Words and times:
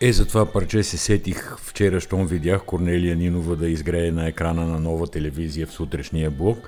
Е, 0.00 0.12
за 0.12 0.26
това 0.26 0.52
парче 0.52 0.82
се 0.82 0.96
сетих 0.96 1.56
вчера, 1.58 2.00
щом 2.00 2.26
видях 2.26 2.64
Корнелия 2.64 3.16
Нинова 3.16 3.56
да 3.56 3.68
изгрее 3.68 4.10
на 4.12 4.28
екрана 4.28 4.66
на 4.66 4.80
нова 4.80 5.06
телевизия 5.06 5.66
в 5.66 5.72
сутрешния 5.72 6.30
блок 6.30 6.58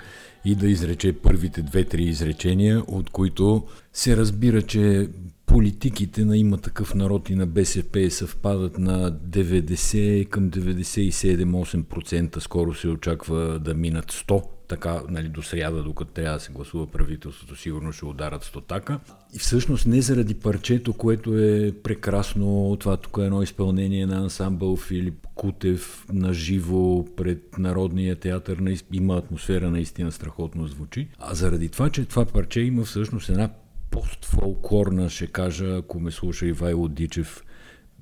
и 0.44 0.54
да 0.54 0.68
изрече 0.68 1.12
първите 1.12 1.62
две-три 1.62 2.02
изречения, 2.02 2.82
от 2.86 3.10
които 3.10 3.66
се 3.92 4.16
разбира, 4.16 4.62
че 4.62 5.08
политиките 5.46 6.24
на 6.24 6.36
има 6.36 6.58
такъв 6.58 6.94
народ 6.94 7.30
и 7.30 7.34
на 7.34 7.46
БСП 7.46 8.10
съвпадат 8.10 8.78
на 8.78 9.12
90 9.12 10.28
към 10.28 10.50
97-8%. 10.50 12.38
Скоро 12.38 12.74
се 12.74 12.88
очаква 12.88 13.58
да 13.58 13.74
минат 13.74 14.12
100 14.12 14.42
така, 14.70 15.02
нали, 15.08 15.28
до 15.28 15.42
сряда, 15.42 15.82
докато 15.82 16.12
трябва 16.12 16.34
да 16.34 16.40
се 16.40 16.52
гласува 16.52 16.86
правителството, 16.86 17.56
сигурно 17.56 17.92
ще 17.92 18.04
ударат 18.04 18.44
стотака. 18.44 19.00
И 19.34 19.38
всъщност 19.38 19.86
не 19.86 20.00
заради 20.00 20.34
парчето, 20.34 20.92
което 20.92 21.38
е 21.38 21.72
прекрасно, 21.82 22.76
това 22.80 22.96
тук 22.96 23.18
е 23.20 23.24
едно 23.24 23.42
изпълнение 23.42 24.06
на 24.06 24.16
ансамбъл 24.16 24.76
Филип 24.76 25.26
Кутев 25.34 26.06
на 26.12 26.32
живо 26.32 27.04
пред 27.16 27.58
Народния 27.58 28.16
театър, 28.16 28.76
има 28.92 29.16
атмосфера 29.16 29.70
наистина 29.70 30.12
страхотно 30.12 30.66
звучи, 30.66 31.08
а 31.18 31.34
заради 31.34 31.68
това, 31.68 31.90
че 31.90 32.04
това 32.04 32.24
парче 32.24 32.60
има 32.60 32.84
всъщност 32.84 33.28
една 33.28 33.50
постфолклорна, 33.90 35.10
ще 35.10 35.26
кажа, 35.26 35.76
ако 35.76 36.00
ме 36.00 36.10
слуша 36.10 36.46
Ивайло 36.46 36.88
Дичев, 36.88 37.44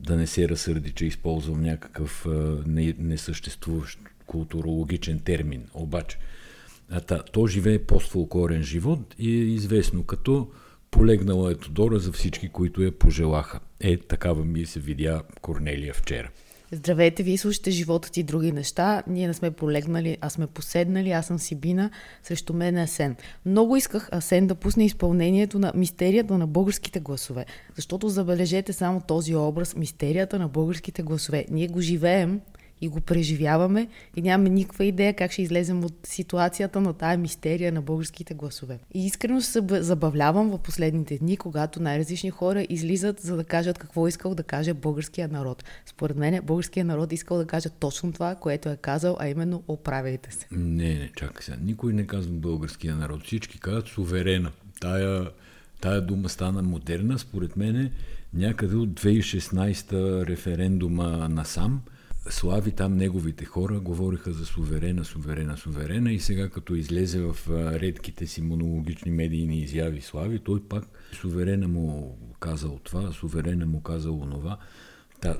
да 0.00 0.16
не 0.16 0.26
се 0.26 0.48
разсърди, 0.48 0.92
че 0.92 1.06
използвам 1.06 1.62
някакъв 1.62 2.26
несъществуващ 2.98 3.98
културологичен 4.26 5.20
термин. 5.20 5.62
Обаче, 5.74 6.18
та, 7.06 7.22
то 7.22 7.46
живее 7.46 7.78
постфолклорен 7.78 8.62
живот 8.62 9.14
и 9.18 9.30
е 9.30 9.44
известно 9.44 10.04
като 10.04 10.48
полегнала 10.90 11.52
е 11.52 11.54
Тодора 11.54 11.98
за 11.98 12.12
всички, 12.12 12.48
които 12.48 12.82
я 12.82 12.92
пожелаха. 12.92 13.60
Е, 13.80 13.96
такава 13.96 14.44
ми 14.44 14.66
се 14.66 14.80
видя 14.80 15.22
Корнелия 15.40 15.94
вчера. 15.94 16.30
Здравейте, 16.72 17.22
вие 17.22 17.38
слушате 17.38 17.70
живота 17.70 18.08
и 18.16 18.22
други 18.22 18.52
неща. 18.52 19.02
Ние 19.06 19.26
не 19.26 19.34
сме 19.34 19.50
полегнали, 19.50 20.18
а 20.20 20.30
сме 20.30 20.46
поседнали. 20.46 21.10
Аз 21.10 21.26
съм 21.26 21.38
Сибина, 21.38 21.90
срещу 22.22 22.54
мен 22.54 22.76
е 22.76 22.82
Асен. 22.82 23.16
Много 23.46 23.76
исках 23.76 24.08
Асен 24.12 24.46
да 24.46 24.54
пусне 24.54 24.84
изпълнението 24.84 25.58
на 25.58 25.72
мистерията 25.74 26.38
на 26.38 26.46
българските 26.46 27.00
гласове. 27.00 27.46
Защото 27.76 28.08
забележете 28.08 28.72
само 28.72 29.00
този 29.00 29.34
образ, 29.34 29.76
мистерията 29.76 30.38
на 30.38 30.48
българските 30.48 31.02
гласове. 31.02 31.44
Ние 31.50 31.68
го 31.68 31.80
живеем 31.80 32.40
и 32.80 32.88
го 32.88 33.00
преживяваме 33.00 33.88
и 34.16 34.22
нямаме 34.22 34.50
никаква 34.50 34.84
идея 34.84 35.14
как 35.16 35.32
ще 35.32 35.42
излезем 35.42 35.84
от 35.84 35.94
ситуацията 36.04 36.80
на 36.80 36.92
тая 36.92 37.18
мистерия 37.18 37.72
на 37.72 37.82
българските 37.82 38.34
гласове. 38.34 38.78
И 38.94 39.06
искрено 39.06 39.40
се 39.40 39.62
забавлявам 39.70 40.50
в 40.50 40.58
последните 40.58 41.18
дни, 41.18 41.36
когато 41.36 41.82
най-различни 41.82 42.30
хора 42.30 42.66
излизат 42.68 43.20
за 43.20 43.36
да 43.36 43.44
кажат 43.44 43.78
какво 43.78 44.08
искал 44.08 44.34
да 44.34 44.42
каже 44.42 44.74
българския 44.74 45.28
народ. 45.28 45.64
Според 45.86 46.16
мен 46.16 46.40
българския 46.44 46.84
народ 46.84 47.12
искал 47.12 47.38
да 47.38 47.46
каже 47.46 47.68
точно 47.68 48.12
това, 48.12 48.34
което 48.34 48.68
е 48.68 48.76
казал, 48.76 49.16
а 49.20 49.28
именно 49.28 49.62
оправяйте 49.68 50.32
се. 50.32 50.46
Не, 50.50 50.94
не, 50.94 51.10
чакай 51.16 51.42
сега. 51.42 51.58
Никой 51.62 51.92
не 51.92 52.06
казва 52.06 52.32
българския 52.32 52.96
народ. 52.96 53.24
Всички 53.24 53.60
казват 53.60 53.86
суверена. 53.86 54.50
Тая, 54.80 55.30
тая 55.80 56.00
дума 56.00 56.28
стана 56.28 56.62
модерна, 56.62 57.18
според 57.18 57.56
мен 57.56 57.90
някъде 58.34 58.76
от 58.76 58.88
2016 58.88 60.26
референдума 60.26 61.28
насам– 61.28 61.82
Слави 62.30 62.70
там 62.70 62.96
неговите 62.96 63.44
хора 63.44 63.80
говориха 63.80 64.32
за 64.32 64.46
суверена, 64.46 65.04
суверена, 65.04 65.56
суверена 65.56 66.12
и 66.12 66.20
сега 66.20 66.48
като 66.48 66.74
излезе 66.74 67.20
в 67.20 67.36
редките 67.80 68.26
си 68.26 68.42
монологични 68.42 69.10
медийни 69.10 69.60
изяви 69.60 70.00
Слави, 70.00 70.38
той 70.38 70.62
пак 70.68 70.84
суверена 71.12 71.68
му 71.68 72.18
казал 72.40 72.78
това, 72.84 73.12
суверена 73.12 73.66
му 73.66 73.82
казал 73.82 74.20
онова. 74.20 74.58
Та, 75.20 75.38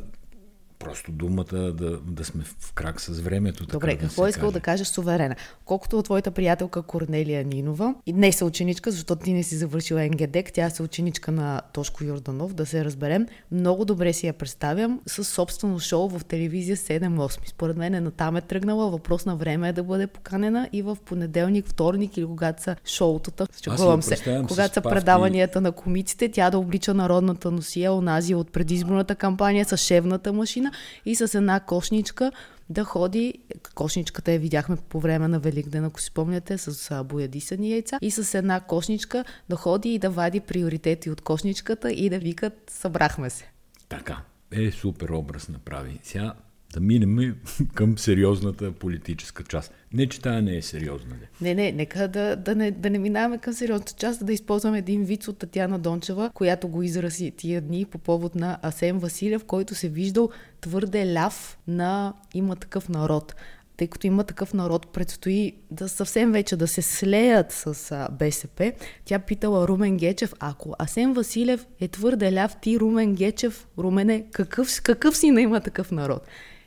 просто 0.78 1.12
думата 1.12 1.72
да, 1.72 1.98
да 1.98 2.24
сме 2.24 2.44
в 2.44 2.72
крак 2.72 3.00
с 3.00 3.20
времето. 3.20 3.66
Добре, 3.66 3.90
така 3.90 4.02
какво 4.02 4.22
да 4.22 4.28
е 4.28 4.30
искал 4.30 4.48
каже. 4.48 4.52
да 4.52 4.60
кажеш 4.60 4.86
суверена? 4.86 5.36
Колкото 5.64 5.98
от 5.98 6.04
твоята 6.04 6.30
приятелка 6.30 6.82
Корнелия 6.82 7.44
Нинова, 7.44 7.94
и 8.06 8.12
не 8.12 8.32
е 8.40 8.44
ученичка, 8.44 8.90
защото 8.90 9.24
ти 9.24 9.32
не 9.32 9.42
си 9.42 9.56
завършила 9.56 10.02
НГДЕК, 10.02 10.52
тя 10.52 10.70
е 10.80 10.82
ученичка 10.82 11.32
на 11.32 11.60
Тошко 11.72 12.04
Йорданов, 12.04 12.54
да 12.54 12.66
се 12.66 12.84
разберем. 12.84 13.26
Много 13.52 13.84
добре 13.84 14.12
си 14.12 14.26
я 14.26 14.32
представям 14.32 15.00
с 15.06 15.24
собствено 15.24 15.78
шоу 15.78 16.08
в 16.08 16.24
телевизия 16.24 16.76
7-8. 16.76 17.38
Според 17.48 17.76
мен 17.76 17.94
е 17.94 18.00
натам 18.00 18.36
е 18.36 18.40
тръгнала, 18.40 18.90
въпрос 18.90 19.26
на 19.26 19.36
време 19.36 19.68
е 19.68 19.72
да 19.72 19.82
бъде 19.82 20.06
поканена 20.06 20.68
и 20.72 20.82
в 20.82 20.96
понеделник, 21.04 21.66
вторник 21.66 22.16
или 22.16 22.26
когато 22.26 22.62
са 22.62 22.76
шоутата, 22.86 23.46
чувам 23.62 24.02
се, 24.02 24.44
когато 24.48 24.74
са 24.74 24.80
предаванията 24.80 25.60
на 25.60 25.72
комиците, 25.72 26.30
тя 26.30 26.50
да 26.50 26.58
облича 26.58 26.94
народната 26.94 27.50
носия, 27.50 27.92
онази 27.92 28.34
от 28.34 28.52
предизборната 28.52 29.14
кампания 29.14 29.64
с 29.64 29.76
шевната 29.76 30.32
машина 30.32 30.67
и 31.04 31.14
с 31.14 31.34
една 31.34 31.60
кошничка 31.60 32.32
да 32.70 32.84
ходи, 32.84 33.34
кошничката 33.74 34.32
я 34.32 34.38
видяхме 34.38 34.76
по 34.88 35.00
време 35.00 35.28
на 35.28 35.38
Великден, 35.38 35.84
ако 35.84 36.00
си 36.00 36.06
спомняте, 36.06 36.58
с 36.58 37.04
боядисани 37.04 37.70
яйца, 37.70 37.98
и 38.02 38.10
с 38.10 38.38
една 38.38 38.60
кошничка 38.60 39.24
да 39.48 39.56
ходи 39.56 39.94
и 39.94 39.98
да 39.98 40.10
вади 40.10 40.40
приоритети 40.40 41.10
от 41.10 41.20
кошничката 41.20 41.92
и 41.92 42.10
да 42.10 42.18
викат 42.18 42.54
събрахме 42.70 43.30
се. 43.30 43.50
Така, 43.88 44.22
е 44.52 44.70
супер 44.70 45.08
образ 45.08 45.48
направи. 45.48 45.98
Сега 46.02 46.34
да 46.78 46.84
минем 46.84 47.36
към 47.74 47.98
сериозната 47.98 48.72
политическа 48.72 49.44
част. 49.44 49.74
Не, 49.92 50.06
че 50.06 50.20
тая 50.20 50.42
не 50.42 50.56
е 50.56 50.62
сериозна. 50.62 51.16
Не, 51.40 51.54
не, 51.54 51.72
нека 51.72 52.08
да, 52.08 52.36
да, 52.36 52.54
не, 52.54 52.70
да 52.70 52.90
не 52.90 52.98
минаваме 52.98 53.38
към 53.38 53.52
сериозната 53.52 53.92
част, 53.98 54.26
да 54.26 54.32
използваме 54.32 54.78
един 54.78 55.04
вид 55.04 55.28
от 55.28 55.38
Татьяна 55.38 55.78
Дончева, 55.78 56.30
която 56.34 56.68
го 56.68 56.82
изрази 56.82 57.30
тия 57.30 57.60
дни 57.60 57.84
по 57.84 57.98
повод 57.98 58.34
на 58.34 58.58
Асен 58.62 58.98
Василев, 58.98 59.44
който 59.44 59.74
се 59.74 59.88
виждал 59.88 60.30
твърде 60.60 61.14
ляв 61.14 61.58
на 61.68 62.14
има 62.34 62.56
такъв 62.56 62.88
народ 62.88 63.34
тъй 63.78 63.86
като 63.86 64.06
има 64.06 64.24
такъв 64.24 64.54
народ, 64.54 64.92
предстои 64.92 65.52
да 65.70 65.88
съвсем 65.88 66.32
вече 66.32 66.56
да 66.56 66.68
се 66.68 66.82
слеят 66.82 67.52
с 67.52 67.92
а, 67.92 68.08
БСП. 68.12 68.72
Тя 69.04 69.18
питала 69.18 69.68
Румен 69.68 69.96
Гечев, 69.96 70.32
ако 70.40 70.74
Асен 70.78 71.12
Василев 71.12 71.66
е 71.80 71.88
твърде 71.88 72.32
ляв, 72.32 72.56
ти 72.62 72.80
Румен 72.80 73.14
Гечев, 73.14 73.66
Румене, 73.78 74.26
какъв, 74.32 74.82
какъв 74.82 75.16
си 75.16 75.30
на 75.30 75.40
има 75.40 75.60
такъв 75.60 75.90
народ? 75.90 76.22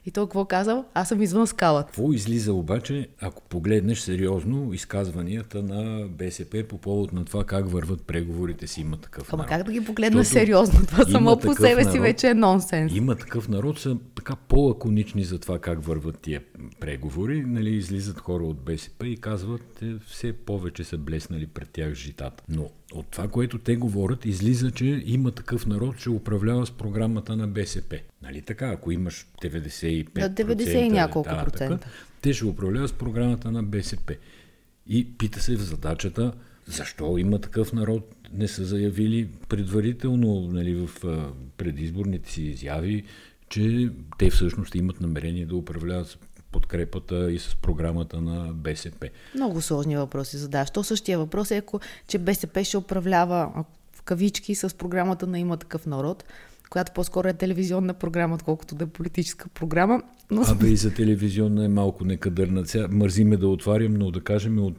И 0.06 0.12
той 0.12 0.25
какво 0.25 0.45
казал? 0.45 0.85
Аз 0.94 1.09
съм 1.09 1.22
извън 1.22 1.47
скалата. 1.47 1.88
Какво 1.88 2.13
излиза 2.13 2.53
обаче, 2.53 3.07
ако 3.22 3.44
погледнеш 3.44 4.00
сериозно 4.00 4.73
изказванията 4.73 5.63
на 5.63 6.07
БСП 6.07 6.63
по 6.69 6.78
повод 6.78 7.13
на 7.13 7.25
това 7.25 7.44
как 7.44 7.69
върват 7.69 8.01
преговорите 8.01 8.67
си 8.67 8.81
има 8.81 8.97
такъв 8.97 9.34
Ама 9.34 9.44
народ? 9.44 9.50
как 9.50 9.63
да 9.63 9.72
ги 9.72 9.85
погледна 9.85 10.25
сериозно? 10.25 10.85
Това 10.85 11.06
само 11.06 11.40
по 11.40 11.53
себе 11.53 11.81
народ, 11.81 11.91
си 11.91 12.00
вече 12.00 12.29
е 12.29 12.34
нонсенс. 12.34 12.95
Има 12.95 13.16
такъв 13.16 13.50
народ, 13.50 13.79
са 13.79 13.97
така 14.16 14.35
по-лаконични 14.35 15.23
за 15.23 15.40
това 15.40 15.59
как 15.59 15.84
върват 15.84 16.19
тия 16.19 16.41
преговори. 16.79 17.44
Нали, 17.45 17.69
излизат 17.69 18.19
хора 18.19 18.44
от 18.44 18.57
БСП 18.57 19.07
и 19.07 19.17
казват, 19.17 19.81
е, 19.81 19.94
все 20.07 20.34
повече 20.34 20.84
са 20.84 20.97
блеснали 20.97 21.47
пред 21.47 21.69
тях 21.69 21.94
житата. 21.94 22.44
Но 22.50 22.69
от 22.94 23.07
това, 23.07 23.28
което 23.28 23.57
те 23.57 23.75
говорят, 23.75 24.25
излиза, 24.25 24.72
че 24.72 25.03
има 25.06 25.31
такъв 25.31 25.66
народ, 25.66 25.97
че 25.97 26.09
управлява 26.09 26.66
с 26.66 26.72
програмата 26.72 27.35
на 27.35 27.47
БСП. 27.47 28.00
Нали 28.24 28.41
така? 28.41 28.68
Ако 28.68 28.91
имаш 28.91 29.28
95%, 29.44 30.29
да, 30.29 30.44
90 30.56 30.75
и 30.75 30.90
няколко 30.90 31.29
да, 31.29 31.44
процента. 31.44 31.78
Така, 31.78 31.91
те 32.22 32.34
ще 32.34 32.46
управляват 32.46 32.90
с 32.90 32.94
програмата 32.94 33.52
на 33.52 33.63
БСП. 33.63 34.16
И 34.88 35.18
пита 35.18 35.41
се 35.41 35.56
в 35.56 35.62
задачата, 35.62 36.34
защо 36.66 37.18
има 37.18 37.40
такъв 37.40 37.74
народ, 37.74 38.16
не 38.34 38.47
са 38.47 38.66
заявили 38.66 39.29
предварително 39.50 40.50
нали, 40.52 40.75
в 40.75 40.90
предизборните 41.58 42.31
си 42.31 42.43
изяви, 42.43 43.03
че 43.49 43.90
те 44.17 44.29
всъщност 44.29 44.76
имат 44.76 45.02
намерение 45.02 45.46
да 45.46 45.55
управляват 45.55 46.20
подкрепата 46.52 47.32
и 47.32 47.40
с 47.40 47.56
програмата 47.62 48.22
на 48.22 48.53
БСП. 48.53 49.09
Много 49.36 49.62
сложни 49.62 49.98
въпроси 49.98 50.38
задаш. 50.38 50.72
То 50.72 50.84
същия 50.84 51.20
въпрос 51.20 51.52
е, 51.52 51.58
ако, 51.58 51.80
че 52.08 52.18
БСП 52.18 52.64
ще 52.64 52.78
управлява 52.78 53.66
в 53.94 54.02
кавички 54.02 54.56
с 54.56 54.78
програмата 54.78 55.28
на 55.28 55.40
има 55.40 55.58
такъв 55.58 55.86
народ, 55.86 56.24
която 56.70 56.92
по-скоро 56.92 57.28
е 57.28 57.34
телевизионна 57.34 57.94
програма, 57.94 58.36
отколкото 58.36 58.76
да 58.76 58.84
е 58.84 58.88
политическа 58.88 59.50
програма. 59.50 60.02
Но... 60.32 60.42
Абе 60.48 60.68
и 60.68 60.76
за 60.76 60.94
телевизионна 60.94 61.66
е 61.66 61.68
малко 61.68 62.06
некадърна. 62.06 62.66
Сега 62.66 62.88
мързиме 62.92 63.38
да 63.38 63.48
отварям, 63.48 63.94
но 63.94 64.12
да 64.12 64.22
кажем 64.22 64.59
от 64.59 64.76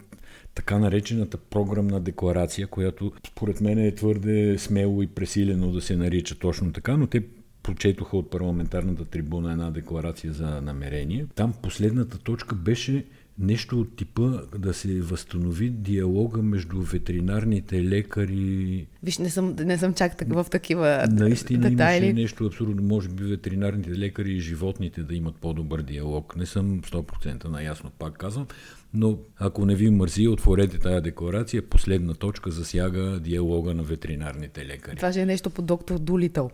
така 0.55 0.79
наречената 0.79 1.37
програмна 1.37 2.01
декларация, 2.01 2.67
която 2.67 3.13
според 3.27 3.61
мен 3.61 3.79
е 3.79 3.95
твърде 3.95 4.59
смело 4.59 5.03
и 5.03 5.07
пресилено 5.07 5.73
да 5.73 5.81
се 5.81 5.97
нарича 5.97 6.39
точно 6.39 6.73
така, 6.73 6.97
но 6.97 7.07
те 7.07 7.23
прочетоха 7.62 8.17
от 8.17 8.31
парламентарната 8.31 9.05
трибуна 9.05 9.53
една 9.53 9.70
декларация 9.70 10.32
за 10.32 10.61
намерение. 10.61 11.26
Там 11.35 11.55
последната 11.62 12.19
точка 12.19 12.55
беше 12.55 13.05
нещо 13.38 13.81
от 13.81 13.97
типа 13.97 14.23
да 14.59 14.75
се 14.75 15.00
възстанови 15.00 15.70
диалога 15.70 16.43
между 16.43 16.81
ветеринарните 16.81 17.85
лекари. 17.85 18.87
Виж, 19.03 19.19
не 19.19 19.31
съм, 19.31 19.56
не 19.59 19.79
съм 19.79 19.94
чак 19.94 20.17
так, 20.17 20.35
в 20.35 20.47
такива 20.50 21.06
Наистина 21.11 21.70
детайли. 21.70 22.06
имаше 22.06 22.23
нещо 22.23 22.47
абсурдно. 22.47 22.82
Може 22.82 23.09
би 23.09 23.25
ветеринарните 23.25 23.91
лекари 23.91 24.32
и 24.32 24.41
животните 24.41 25.03
да 25.03 25.14
имат 25.14 25.37
по-добър 25.37 25.82
диалог. 25.82 26.37
Не 26.37 26.47
съм 26.47 26.81
100% 26.81 27.44
наясно, 27.44 27.91
пак 27.99 28.17
казвам. 28.17 28.47
Но 28.94 29.19
ако 29.38 29.67
не 29.67 29.75
ви 29.75 29.91
мързи, 29.91 30.29
отворете 30.29 30.79
тая 30.79 31.00
декларация. 31.00 31.62
Последна 31.62 32.14
точка 32.14 32.50
засяга 32.50 33.20
диалога 33.20 33.75
на 33.75 33.82
ветеринарните 33.82 34.67
лекари. 34.67 34.97
Това 34.97 35.12
ще 35.12 35.20
е 35.20 35.26
нещо 35.26 35.50
по 35.50 35.62
доктор 35.62 35.99
Дулитъл. 35.99 36.50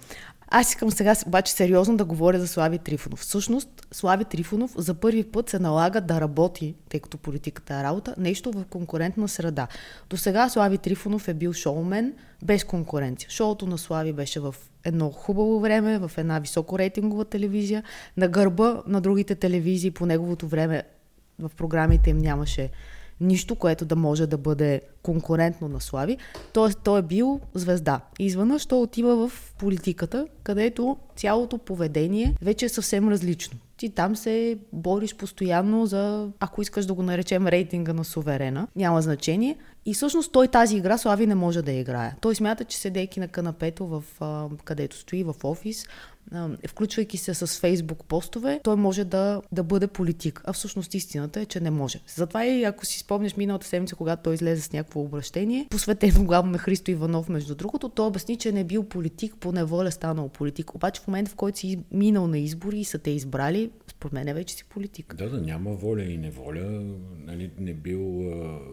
Аз 0.50 0.68
искам 0.68 0.90
сега 0.90 1.14
обаче 1.26 1.52
сериозно 1.52 1.96
да 1.96 2.04
говоря 2.04 2.40
за 2.40 2.48
Слави 2.48 2.78
Трифонов. 2.78 3.18
Всъщност, 3.18 3.86
Слави 3.92 4.24
Трифонов 4.24 4.74
за 4.76 4.94
първи 4.94 5.24
път 5.24 5.48
се 5.48 5.58
налага 5.58 6.00
да 6.00 6.20
работи, 6.20 6.74
тъй 6.88 7.00
като 7.00 7.18
политиката 7.18 7.74
е 7.74 7.82
работа, 7.82 8.14
нещо 8.18 8.52
в 8.52 8.64
конкурентна 8.64 9.28
среда. 9.28 9.66
До 10.10 10.16
сега 10.16 10.48
Слави 10.48 10.78
Трифонов 10.78 11.28
е 11.28 11.34
бил 11.34 11.52
шоумен 11.52 12.12
без 12.44 12.64
конкуренция. 12.64 13.30
Шоуто 13.30 13.66
на 13.66 13.78
Слави 13.78 14.12
беше 14.12 14.40
в 14.40 14.54
едно 14.84 15.10
хубаво 15.10 15.60
време, 15.60 15.98
в 15.98 16.10
една 16.16 16.38
високо 16.38 16.78
рейтингова 16.78 17.24
телевизия. 17.24 17.82
На 18.16 18.28
гърба 18.28 18.82
на 18.86 19.00
другите 19.00 19.34
телевизии 19.34 19.90
по 19.90 20.06
неговото 20.06 20.48
време 20.48 20.82
в 21.38 21.50
програмите 21.56 22.10
им 22.10 22.18
нямаше 22.18 22.70
нищо, 23.20 23.56
което 23.56 23.84
да 23.84 23.96
може 23.96 24.26
да 24.26 24.38
бъде 24.38 24.80
конкурентно 25.02 25.68
на 25.68 25.80
Слави. 25.80 26.16
Тоест, 26.52 26.78
той 26.84 26.98
е 26.98 27.02
бил 27.02 27.40
звезда. 27.54 28.00
И 28.18 28.26
изведнъж 28.26 28.66
той 28.66 28.78
отива 28.78 29.28
в 29.28 29.54
политиката, 29.58 30.26
където 30.42 30.96
цялото 31.16 31.58
поведение 31.58 32.34
вече 32.42 32.64
е 32.64 32.68
съвсем 32.68 33.08
различно. 33.08 33.58
Ти 33.76 33.90
там 33.90 34.16
се 34.16 34.58
бориш 34.72 35.14
постоянно 35.14 35.86
за, 35.86 36.28
ако 36.40 36.62
искаш 36.62 36.86
да 36.86 36.94
го 36.94 37.02
наречем 37.02 37.46
рейтинга 37.46 37.92
на 37.92 38.04
суверена, 38.04 38.68
няма 38.76 39.02
значение. 39.02 39.56
И 39.86 39.94
всъщност 39.94 40.32
той 40.32 40.48
тази 40.48 40.76
игра 40.76 40.98
Слави 40.98 41.26
не 41.26 41.34
може 41.34 41.62
да 41.62 41.72
играе. 41.72 42.14
Той 42.20 42.34
смята, 42.34 42.64
че 42.64 42.78
седейки 42.78 43.20
на 43.20 43.28
канапето, 43.28 43.86
в, 43.86 44.04
където 44.64 44.96
стои 44.96 45.24
в 45.24 45.34
офис, 45.44 45.86
включвайки 46.68 47.18
се 47.18 47.34
с 47.34 47.60
фейсбук 47.60 48.04
постове, 48.04 48.60
той 48.64 48.76
може 48.76 49.04
да, 49.04 49.42
да 49.52 49.62
бъде 49.62 49.86
политик. 49.86 50.42
А 50.44 50.52
всъщност 50.52 50.94
истината 50.94 51.40
е, 51.40 51.46
че 51.46 51.60
не 51.60 51.70
може. 51.70 52.00
Затова 52.16 52.46
и 52.46 52.64
ако 52.64 52.86
си 52.86 52.98
спомняш 52.98 53.36
миналата 53.36 53.66
седмица, 53.66 53.96
когато 53.96 54.22
той 54.22 54.34
излезе 54.34 54.62
с 54.62 54.72
някакво 54.72 55.00
обращение, 55.00 55.66
посветено 55.70 56.24
главно 56.24 56.52
на 56.52 56.58
Христо 56.58 56.90
Иванов, 56.90 57.28
между 57.28 57.54
другото, 57.54 57.88
той 57.88 58.06
обясни, 58.06 58.36
че 58.36 58.52
не 58.52 58.60
е 58.60 58.64
бил 58.64 58.84
политик, 58.84 59.34
по 59.40 59.52
неволя 59.52 59.90
станал 59.90 60.28
политик. 60.28 60.74
Обаче 60.74 61.00
в 61.00 61.06
момента, 61.06 61.30
в 61.30 61.34
който 61.34 61.58
си 61.58 61.78
минал 61.92 62.26
на 62.26 62.38
избори 62.38 62.78
и 62.78 62.84
са 62.84 62.98
те 62.98 63.10
избрали, 63.10 63.70
според 63.88 64.12
мен 64.12 64.34
вече 64.34 64.54
си 64.54 64.64
политик. 64.64 65.14
Да, 65.16 65.30
да, 65.30 65.40
няма 65.40 65.70
воля 65.70 66.02
и 66.02 66.18
неволя. 66.18 66.82
Нали, 67.26 67.50
не 67.58 67.74
бил, 67.74 68.00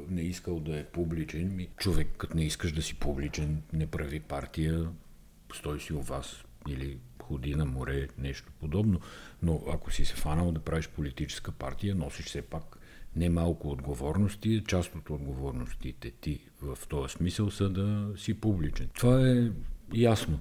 не 0.10 0.22
искал 0.22 0.60
да 0.60 0.80
е 0.80 0.84
публичен. 0.84 1.68
Човек, 1.78 2.08
като 2.18 2.38
не 2.38 2.44
искаш 2.44 2.72
да 2.72 2.81
си 2.81 2.96
публичен, 2.96 3.62
не 3.74 3.88
прави 3.88 4.19
партия, 4.19 4.88
стой 5.54 5.80
си 5.80 5.94
у 5.94 6.01
вас 6.01 6.44
или 6.69 6.98
ходи 7.25 7.56
море, 7.56 8.07
нещо 8.18 8.51
подобно. 8.60 9.00
Но 9.44 9.62
ако 9.74 9.92
си 9.92 10.06
се 10.06 10.16
фанал 10.16 10.51
да 10.51 10.60
правиш 10.60 10.88
политическа 10.88 11.51
партия, 11.51 11.95
носиш 11.95 12.25
все 12.25 12.42
пак 12.42 12.77
немалко 13.16 13.69
отговорности. 13.69 14.63
Част 14.68 14.95
от 14.95 15.10
отговорностите 15.10 16.12
ти 16.12 16.39
в 16.62 16.77
този 16.88 17.13
смисъл 17.13 17.51
са 17.51 17.69
да 17.69 18.13
си 18.18 18.33
публичен. 18.33 18.89
Това 18.94 19.30
е 19.30 19.51
ясно. 19.94 20.39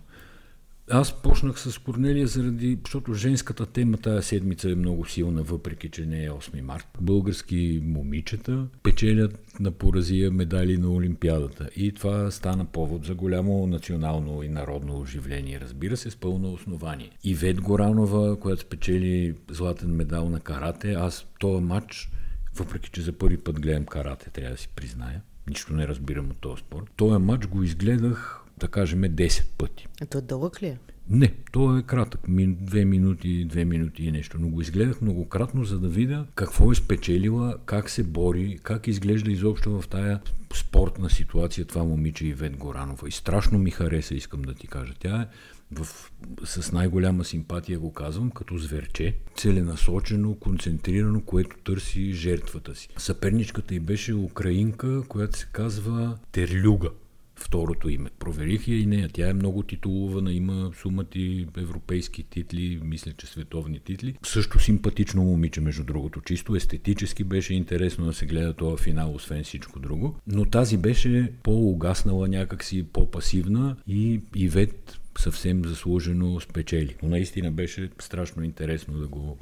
Аз 0.90 1.22
почнах 1.22 1.60
с 1.60 1.78
Корнелия 1.78 2.26
заради, 2.26 2.78
защото 2.84 3.14
женската 3.14 3.66
тема 3.66 3.96
тази 3.96 4.26
седмица 4.26 4.70
е 4.70 4.74
много 4.74 5.04
силна, 5.04 5.42
въпреки 5.42 5.90
че 5.90 6.06
не 6.06 6.24
е 6.24 6.30
8 6.30 6.60
март. 6.60 6.86
Български 7.00 7.80
момичета 7.84 8.66
печелят 8.82 9.60
на 9.60 9.70
поразия 9.70 10.30
медали 10.30 10.78
на 10.78 10.90
Олимпиадата. 10.90 11.68
И 11.76 11.92
това 11.92 12.30
стана 12.30 12.64
повод 12.64 13.04
за 13.04 13.14
голямо 13.14 13.66
национално 13.66 14.42
и 14.42 14.48
народно 14.48 15.00
оживление, 15.00 15.60
разбира 15.60 15.96
се, 15.96 16.10
с 16.10 16.16
пълно 16.16 16.52
основание. 16.52 17.10
Ивет 17.24 17.60
Горанова, 17.60 18.40
която 18.40 18.62
спечели 18.62 19.34
златен 19.50 19.90
медал 19.90 20.28
на 20.28 20.40
карате, 20.40 20.92
аз 20.92 21.26
този 21.40 21.64
матч, 21.64 22.10
въпреки 22.56 22.90
че 22.90 23.02
за 23.02 23.12
първи 23.12 23.36
път 23.36 23.60
гледам 23.60 23.84
карате, 23.84 24.30
трябва 24.30 24.50
да 24.50 24.60
си 24.60 24.68
призная, 24.76 25.22
нищо 25.48 25.72
не 25.72 25.88
разбирам 25.88 26.30
от 26.30 26.36
този 26.36 26.60
спорт. 26.60 26.86
Този 26.96 27.18
матч 27.18 27.46
го 27.46 27.62
изгледах 27.62 28.43
да 28.58 28.68
кажем, 28.68 29.02
10 29.02 29.44
пъти. 29.58 29.86
А 30.02 30.06
то 30.06 30.20
дълъг 30.20 30.62
ли 30.62 30.66
е? 30.66 30.78
Не, 31.10 31.34
то 31.52 31.78
е 31.78 31.82
кратък. 31.82 32.20
Две 32.46 32.84
минути, 32.84 33.44
две 33.44 33.64
минути 33.64 34.04
и 34.04 34.12
нещо. 34.12 34.36
Но 34.40 34.48
го 34.48 34.60
изгледах 34.60 35.00
многократно, 35.00 35.64
за 35.64 35.78
да 35.78 35.88
видя 35.88 36.26
какво 36.34 36.72
е 36.72 36.74
спечелила, 36.74 37.56
как 37.66 37.90
се 37.90 38.02
бори, 38.02 38.58
как 38.62 38.86
изглежда 38.86 39.32
изобщо 39.32 39.80
в 39.80 39.88
тая 39.88 40.20
спортна 40.54 41.10
ситуация 41.10 41.64
това 41.64 41.84
момиче 41.84 42.26
Ивет 42.26 42.56
Горанова. 42.56 43.08
И 43.08 43.12
страшно 43.12 43.58
ми 43.58 43.70
хареса, 43.70 44.14
искам 44.14 44.42
да 44.42 44.54
ти 44.54 44.66
кажа. 44.66 44.94
Тя 44.98 45.22
е 45.22 45.26
в, 45.72 46.10
с 46.44 46.72
най-голяма 46.72 47.24
симпатия 47.24 47.78
го 47.78 47.92
казвам, 47.92 48.30
като 48.30 48.58
зверче, 48.58 49.16
целенасочено, 49.36 50.34
концентрирано, 50.34 51.20
което 51.20 51.56
търси 51.64 52.12
жертвата 52.12 52.74
си. 52.74 52.88
Съперничката 52.96 53.74
й 53.74 53.80
беше 53.80 54.14
украинка, 54.14 55.02
която 55.08 55.38
се 55.38 55.48
казва 55.52 56.18
Терлюга 56.32 56.90
второто 57.36 57.88
име. 57.88 58.10
Проверих 58.18 58.68
я 58.68 58.78
и 58.78 58.86
нея. 58.86 59.08
Тя 59.12 59.28
е 59.28 59.32
много 59.32 59.62
титулувана, 59.62 60.32
има 60.32 60.70
сумати 60.80 61.46
европейски 61.56 62.22
титли, 62.22 62.80
мисля, 62.84 63.12
че 63.12 63.26
световни 63.26 63.80
титли. 63.80 64.14
Също 64.22 64.58
симпатично 64.58 65.22
момиче, 65.22 65.60
между 65.60 65.84
другото. 65.84 66.20
Чисто 66.20 66.56
естетически 66.56 67.24
беше 67.24 67.54
интересно 67.54 68.06
да 68.06 68.12
се 68.12 68.26
гледа 68.26 68.52
това 68.52 68.76
финал, 68.76 69.14
освен 69.14 69.44
всичко 69.44 69.80
друго. 69.80 70.16
Но 70.26 70.44
тази 70.44 70.76
беше 70.76 71.32
по-угаснала 71.42 72.28
някакси, 72.28 72.82
по-пасивна 72.82 73.76
и 73.86 74.20
Ивет 74.36 75.00
съвсем 75.18 75.64
заслужено 75.64 76.40
спечели. 76.40 76.96
Но 77.02 77.08
наистина 77.08 77.50
беше 77.50 77.90
страшно 78.00 78.44
интересно 78.44 78.98
да 78.98 79.08
го, 79.08 79.38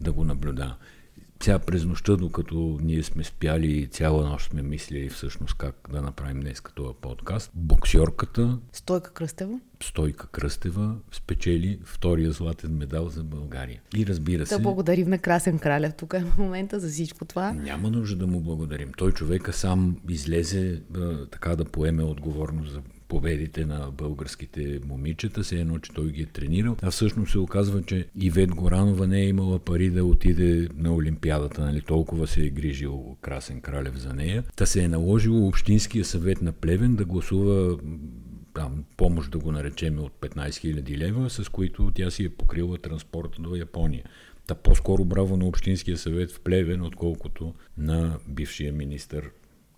да 0.00 0.12
го 0.12 0.24
наблюдава. 0.24 0.76
Сега 1.42 1.58
през 1.58 1.84
нощта, 1.84 2.16
докато 2.16 2.78
ние 2.82 3.02
сме 3.02 3.24
спяли 3.24 3.86
цяла 3.86 4.28
нощ 4.28 4.50
сме 4.50 4.62
мислили 4.62 5.08
всъщност 5.08 5.54
как 5.54 5.88
да 5.92 6.02
направим 6.02 6.40
днес 6.40 6.60
като 6.60 6.94
подкаст, 7.00 7.50
боксерката 7.54 8.58
Стойка 8.72 9.12
Кръстева 9.12 9.60
Стойка 9.82 10.26
Кръстева 10.26 10.96
спечели 11.12 11.78
втория 11.84 12.32
златен 12.32 12.76
медал 12.76 13.08
за 13.08 13.24
България. 13.24 13.80
И 13.96 14.06
разбира 14.06 14.46
се... 14.46 14.56
Да 14.56 14.62
благодарим 14.62 15.08
на 15.08 15.18
Красен 15.18 15.58
Кралев 15.58 15.94
тук 15.94 16.14
е 16.14 16.20
в 16.20 16.38
момента 16.38 16.80
за 16.80 16.88
всичко 16.88 17.24
това. 17.24 17.52
Няма 17.52 17.90
нужда 17.90 18.16
да 18.16 18.26
му 18.26 18.40
благодарим. 18.40 18.92
Той 18.96 19.12
човека 19.12 19.52
сам 19.52 19.96
излезе 20.08 20.82
така 21.30 21.56
да 21.56 21.64
поеме 21.64 22.02
отговорност 22.02 22.72
за 22.72 22.80
победите 23.08 23.64
на 23.64 23.90
българските 23.92 24.80
момичета, 24.86 25.44
се 25.44 25.60
едно, 25.60 25.78
че 25.78 25.92
той 25.92 26.10
ги 26.10 26.22
е 26.22 26.26
тренирал. 26.26 26.76
А 26.82 26.90
всъщност 26.90 27.32
се 27.32 27.38
оказва, 27.38 27.82
че 27.82 28.06
Ивет 28.20 28.54
Горанова 28.54 29.06
не 29.06 29.20
е 29.20 29.28
имала 29.28 29.58
пари 29.58 29.90
да 29.90 30.04
отиде 30.04 30.68
на 30.76 30.94
Олимпиадата, 30.94 31.64
нали? 31.64 31.80
толкова 31.80 32.26
се 32.26 32.46
е 32.46 32.50
грижил 32.50 33.16
Красен 33.20 33.60
Кралев 33.60 33.96
за 33.96 34.14
нея. 34.14 34.44
Та 34.56 34.66
се 34.66 34.82
е 34.82 34.88
наложил 34.88 35.46
Общинския 35.46 36.04
съвет 36.04 36.42
на 36.42 36.52
Плевен 36.52 36.96
да 36.96 37.04
гласува 37.04 37.78
там, 38.54 38.84
помощ 38.96 39.30
да 39.30 39.38
го 39.38 39.52
наречем 39.52 39.98
от 39.98 40.12
15 40.20 40.48
000 40.48 40.98
лева, 40.98 41.30
с 41.30 41.48
които 41.48 41.92
тя 41.94 42.10
си 42.10 42.24
е 42.24 42.28
покрила 42.28 42.78
транспорта 42.78 43.42
до 43.42 43.56
Япония. 43.56 44.04
Та 44.46 44.54
по-скоро 44.54 45.04
браво 45.04 45.36
на 45.36 45.46
Общинския 45.46 45.98
съвет 45.98 46.30
в 46.30 46.40
Плевен, 46.40 46.82
отколкото 46.82 47.54
на 47.78 48.18
бившия 48.28 48.72
министър 48.72 49.30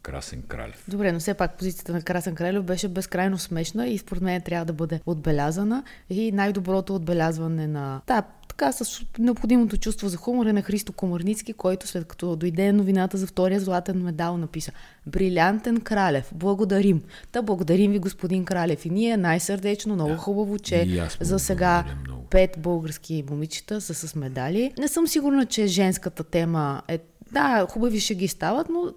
Красен 0.06 0.42
Кралев. 0.48 0.84
Добре, 0.88 1.12
но 1.12 1.18
все 1.18 1.34
пак 1.34 1.58
позицията 1.58 1.92
на 1.92 2.02
Красен 2.02 2.34
Кралев 2.34 2.62
беше 2.62 2.88
безкрайно 2.88 3.38
смешна 3.38 3.88
и 3.88 3.98
според 3.98 4.22
мен 4.22 4.40
трябва 4.40 4.64
да 4.64 4.72
бъде 4.72 5.00
отбелязана. 5.06 5.84
И 6.10 6.32
най-доброто 6.32 6.94
отбелязване 6.94 7.66
на 7.66 8.00
да, 8.06 8.22
така 8.48 8.72
с 8.72 9.00
необходимото 9.18 9.76
чувство 9.76 10.08
за 10.08 10.16
хумор 10.16 10.46
е 10.46 10.52
на 10.52 10.62
Христо 10.62 10.92
Комарницки, 10.92 11.52
който 11.52 11.86
след 11.86 12.04
като 12.04 12.36
дойде 12.36 12.72
новината 12.72 13.16
за 13.16 13.26
втория 13.26 13.60
златен 13.60 14.02
медал 14.02 14.36
написа 14.36 14.72
Брилянтен 15.06 15.80
Кралев, 15.80 16.30
благодарим. 16.34 17.02
Та 17.32 17.42
благодарим 17.42 17.92
ви, 17.92 17.98
господин 17.98 18.44
Кралев. 18.44 18.86
И 18.86 18.90
ние 18.90 19.16
най-сърдечно, 19.16 19.94
много 19.94 20.10
да. 20.10 20.16
хубаво, 20.16 20.58
че 20.58 21.08
за 21.20 21.38
сега 21.38 21.84
пет 22.30 22.56
български 22.58 23.24
момичета 23.30 23.80
са 23.80 23.94
с 23.94 24.14
медали. 24.14 24.72
Не 24.78 24.88
съм 24.88 25.06
сигурна, 25.06 25.46
че 25.46 25.66
женската 25.66 26.24
тема 26.24 26.82
е 26.88 26.98
да, 27.32 27.66
хубави 27.70 28.00
ще 28.00 28.14
ги 28.14 28.28
стават, 28.28 28.68
но 28.68 28.92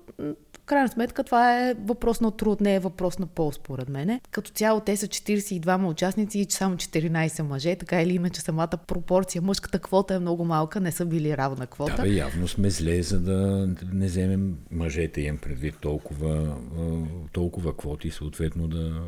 крайна 0.69 0.89
сметка 0.89 1.23
това 1.23 1.69
е 1.69 1.73
въпрос 1.73 2.21
на 2.21 2.31
труд, 2.31 2.61
не 2.61 2.75
е 2.75 2.79
въпрос 2.79 3.19
на 3.19 3.27
пол, 3.27 3.51
според 3.51 3.89
мене. 3.89 4.21
Като 4.31 4.51
цяло 4.51 4.79
те 4.79 4.97
са 4.97 5.07
42 5.07 5.89
участници 5.89 6.39
и 6.39 6.45
само 6.49 6.75
14 6.75 7.41
мъже, 7.41 7.75
така 7.75 8.01
или 8.01 8.15
иначе 8.15 8.41
самата 8.41 8.77
пропорция, 8.87 9.41
мъжката 9.41 9.79
квота 9.79 10.13
е 10.13 10.19
много 10.19 10.45
малка, 10.45 10.79
не 10.79 10.91
са 10.91 11.05
били 11.05 11.37
равна 11.37 11.67
квота. 11.67 11.95
Да, 11.95 12.03
бе, 12.03 12.09
явно 12.09 12.47
сме 12.47 12.69
зле, 12.69 13.01
за 13.01 13.19
да 13.19 13.69
не 13.93 14.05
вземем 14.05 14.57
мъжете, 14.71 15.21
им 15.21 15.37
предвид 15.37 15.75
толкова, 15.81 16.57
толкова 17.31 17.77
квоти, 17.77 18.11
съответно 18.11 18.67
да 18.67 19.01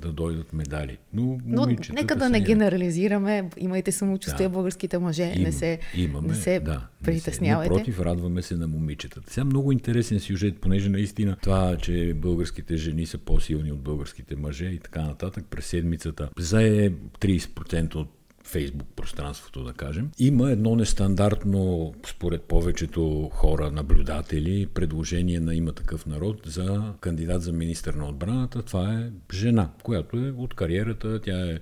да 0.00 0.12
дойдат 0.12 0.52
медали. 0.52 0.98
Но, 1.14 1.38
Но 1.46 1.66
нека 1.92 2.16
да 2.16 2.30
не 2.30 2.40
генерализираме. 2.40 3.50
Имайте 3.56 3.92
самочувствие, 3.92 4.48
да. 4.48 4.52
българските 4.52 4.98
мъже. 4.98 5.32
Им, 5.36 5.42
не 5.42 5.52
се, 5.52 5.78
имаме, 5.96 6.28
не 6.28 6.34
се 6.34 6.60
да, 6.60 6.86
притеснявайте. 7.04 7.74
Напротив, 7.74 8.00
радваме 8.00 8.42
се 8.42 8.56
на 8.56 8.68
момичетата. 8.68 9.32
Сега 9.32 9.44
много 9.44 9.72
интересен 9.72 10.20
сюжет, 10.20 10.60
понеже 10.60 10.88
наистина 10.88 11.36
това, 11.42 11.76
че 11.76 12.14
българските 12.14 12.76
жени 12.76 13.06
са 13.06 13.18
по-силни 13.18 13.72
от 13.72 13.80
българските 13.80 14.36
мъже 14.36 14.66
и 14.66 14.78
така 14.78 15.02
нататък, 15.02 15.44
през 15.50 15.66
седмицата 15.66 16.28
зае 16.38 16.90
30% 16.90 17.94
от 17.94 18.15
Фейсбук 18.46 18.88
пространството, 18.96 19.64
да 19.64 19.72
кажем. 19.72 20.10
Има 20.18 20.50
едно 20.50 20.76
нестандартно, 20.76 21.94
според 22.06 22.42
повечето 22.42 23.30
хора, 23.32 23.70
наблюдатели, 23.70 24.66
предложение 24.66 25.40
на 25.40 25.54
има 25.54 25.72
такъв 25.72 26.06
народ 26.06 26.40
за 26.46 26.92
кандидат 27.00 27.42
за 27.42 27.52
министър 27.52 27.94
на 27.94 28.08
отбраната. 28.08 28.62
Това 28.62 28.92
е 28.94 29.10
жена, 29.34 29.70
която 29.82 30.16
е 30.16 30.30
от 30.30 30.54
кариерата, 30.54 31.20
тя 31.20 31.50
е 31.50 31.58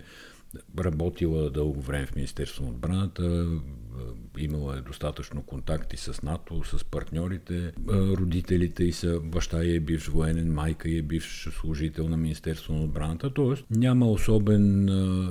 работила 0.78 1.50
дълго 1.50 1.80
време 1.80 2.06
в 2.06 2.14
Министерство 2.14 2.64
на 2.64 2.70
отбраната, 2.70 3.46
имала 4.38 4.78
е 4.78 4.80
достатъчно 4.80 5.42
контакти 5.42 5.96
с 5.96 6.23
НАТО, 6.23 6.62
с 6.64 6.84
партньорите. 6.84 7.73
Родителите 7.88 8.84
и 8.84 8.92
са, 8.92 9.20
баща 9.20 9.64
е 9.64 9.80
бивш 9.80 10.06
военен, 10.06 10.52
майка 10.52 10.90
е 10.90 11.02
бивш 11.02 11.49
служител 11.61 12.08
на 12.08 12.16
Министерство 12.16 12.75
на 12.75 12.84
отбраната. 12.84 13.34
Тоест 13.34 13.64
няма, 13.70 14.11
особен, 14.11 14.84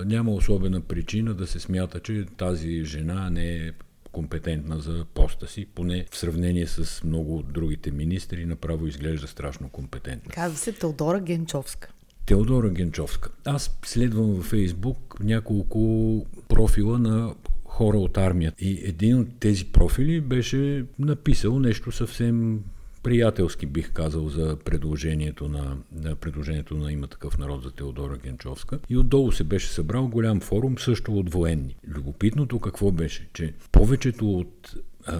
няма 0.07 0.31
особена 0.31 0.81
причина 0.81 1.33
да 1.33 1.47
се 1.47 1.59
смята, 1.59 1.99
че 1.99 2.25
тази 2.37 2.83
жена 2.83 3.29
не 3.29 3.55
е 3.55 3.71
компетентна 4.11 4.79
за 4.79 5.05
поста 5.13 5.47
си, 5.47 5.65
поне 5.75 6.05
в 6.11 6.17
сравнение 6.17 6.67
с 6.67 7.03
много 7.03 7.37
от 7.37 7.53
другите 7.53 7.91
министри, 7.91 8.45
направо 8.45 8.87
изглежда 8.87 9.27
страшно 9.27 9.69
компетентна. 9.69 10.31
Казва 10.31 10.57
се 10.57 10.71
Теодора 10.71 11.19
Генчовска. 11.19 11.92
Теодора 12.25 12.69
Генчовска. 12.69 13.29
Аз 13.45 13.79
следвам 13.85 14.33
във 14.33 14.45
Фейсбук 14.45 15.15
няколко 15.19 16.25
профила 16.47 16.99
на 16.99 17.35
хора 17.65 17.97
от 17.97 18.17
армията. 18.17 18.65
И 18.65 18.81
един 18.83 19.19
от 19.19 19.27
тези 19.39 19.65
профили 19.65 20.21
беше 20.21 20.85
написал 20.99 21.59
нещо 21.59 21.91
съвсем 21.91 22.59
приятелски, 23.03 23.65
бих 23.65 23.91
казал, 23.91 24.29
за 24.29 24.57
предложението 24.65 25.47
на, 25.47 25.77
на 25.91 26.15
предложението 26.15 26.75
на 26.75 26.91
има 26.91 27.07
такъв 27.07 27.37
народ 27.37 27.63
за 27.63 27.71
Теодора 27.71 28.17
Генчовска. 28.23 28.79
И 28.89 28.97
отдолу 28.97 29.31
се 29.31 29.43
беше 29.43 29.67
събрал 29.67 30.07
голям 30.07 30.39
форум, 30.39 30.77
също 30.79 31.13
от 31.19 31.29
военни. 31.29 31.75
Любопитното 31.87 32.59
какво 32.59 32.91
беше, 32.91 33.27
че 33.33 33.53
повечето 33.71 34.31
от 34.31 34.75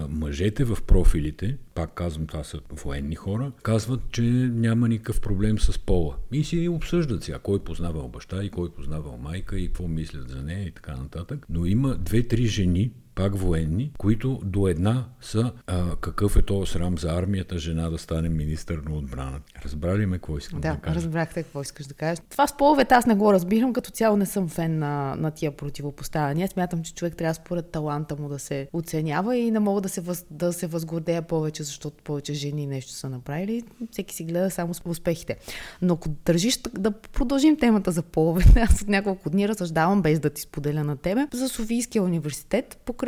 мъжете 0.08 0.64
в 0.64 0.78
профилите, 0.86 1.56
пак 1.74 1.94
казвам, 1.94 2.26
това 2.26 2.44
са 2.44 2.60
военни 2.70 3.14
хора, 3.14 3.52
казват, 3.62 4.00
че 4.10 4.22
няма 4.22 4.88
никакъв 4.88 5.20
проблем 5.20 5.58
с 5.58 5.78
пола. 5.78 6.16
И 6.32 6.44
си 6.44 6.68
обсъждат 6.68 7.24
сега 7.24 7.38
кой 7.38 7.58
познавал 7.64 8.08
баща 8.08 8.44
и 8.44 8.50
кой 8.50 8.70
познавал 8.72 9.16
майка 9.16 9.58
и 9.58 9.66
какво 9.66 9.88
мислят 9.88 10.28
за 10.28 10.42
нея 10.42 10.66
и 10.66 10.70
така 10.70 10.96
нататък. 10.96 11.46
Но 11.48 11.66
има 11.66 11.94
две-три 11.94 12.46
жени, 12.46 12.92
пак 13.14 13.36
военни, 13.36 13.92
които 13.98 14.40
до 14.44 14.68
една 14.68 15.04
са 15.20 15.52
а, 15.66 15.96
какъв 15.96 16.36
е 16.36 16.42
то 16.42 16.66
срам 16.66 16.98
за 16.98 17.08
армията 17.08 17.58
жена 17.58 17.90
да 17.90 17.98
стане 17.98 18.28
министър 18.28 18.78
на 18.88 18.96
отбраната. 18.96 19.52
Разбрали 19.64 20.06
ме 20.06 20.16
какво 20.16 20.38
искам 20.38 20.60
да, 20.60 20.72
да 20.72 20.80
кажа? 20.80 20.94
Да, 20.94 21.00
разбрахте 21.00 21.42
какво 21.42 21.62
искаш 21.62 21.86
да 21.86 21.94
кажеш. 21.94 22.18
Това 22.30 22.46
с 22.46 22.56
половете 22.56 22.94
аз 22.94 23.06
не 23.06 23.14
го 23.14 23.32
разбирам, 23.32 23.72
като 23.72 23.90
цяло 23.90 24.16
не 24.16 24.26
съм 24.26 24.48
фен 24.48 24.78
на, 24.78 25.16
на 25.16 25.30
тия 25.30 25.56
противопоставяния. 25.56 26.48
Смятам, 26.48 26.82
че 26.82 26.94
човек 26.94 27.16
трябва 27.16 27.34
според 27.34 27.70
таланта 27.70 28.16
му 28.16 28.28
да 28.28 28.38
се 28.38 28.68
оценява 28.72 29.36
и 29.36 29.50
не 29.50 29.58
мога 29.58 29.80
да 29.80 29.88
се, 29.88 30.00
въз, 30.00 30.24
да 30.30 30.52
се 30.52 30.66
възгордея 30.66 31.22
повече, 31.22 31.62
защото 31.62 32.02
повече 32.04 32.32
жени 32.32 32.66
нещо 32.66 32.92
са 32.92 33.08
направили. 33.08 33.62
Всеки 33.90 34.14
си 34.14 34.24
гледа 34.24 34.50
само 34.50 34.74
с 34.74 34.82
успехите. 34.84 35.36
Но 35.82 35.94
ако 35.94 36.08
държиш 36.08 36.58
да 36.78 36.90
продължим 36.90 37.56
темата 37.56 37.92
за 37.92 38.02
половете, 38.02 38.60
аз 38.70 38.82
от 38.82 38.88
няколко 38.88 39.30
дни 39.30 39.48
разсъждавам 39.48 40.02
без 40.02 40.20
да 40.20 40.30
ти 40.30 40.42
споделя 40.42 40.84
на 40.84 40.96
тебе 40.96 41.26
за 41.32 41.48
Софийския 41.48 42.02
университет, 42.02 42.80
покрай 42.84 43.03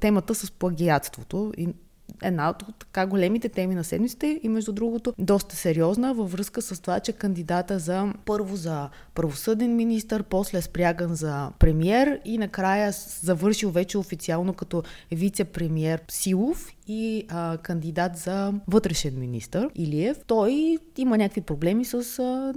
темата 0.00 0.34
с 0.34 0.50
плагиатството 0.50 1.52
и 1.56 1.68
една 2.22 2.50
от 2.50 2.62
така 2.78 3.06
големите 3.06 3.48
теми 3.48 3.74
на 3.74 3.84
седмиците 3.84 4.40
и 4.42 4.48
между 4.48 4.72
другото 4.72 5.14
доста 5.18 5.56
сериозна 5.56 6.14
във 6.14 6.32
връзка 6.32 6.62
с 6.62 6.80
това, 6.80 7.00
че 7.00 7.12
кандидата 7.12 7.78
за 7.78 8.12
първо 8.24 8.56
за 8.56 8.88
правосъден 9.14 9.76
министр, 9.76 10.22
после 10.22 10.62
спряган 10.62 11.14
за 11.14 11.50
премьер 11.58 12.20
и 12.24 12.38
накрая 12.38 12.92
завършил 13.20 13.70
вече 13.70 13.98
официално 13.98 14.54
като 14.54 14.82
вице-премьер 15.12 16.00
Силов 16.08 16.72
и 16.88 17.26
а, 17.28 17.58
кандидат 17.58 18.16
за 18.16 18.52
вътрешен 18.68 19.20
министр 19.20 19.70
Илиев. 19.74 20.18
Той 20.26 20.78
има 20.96 21.18
някакви 21.18 21.40
проблеми 21.40 21.84
с 21.84 22.18
а, 22.18 22.54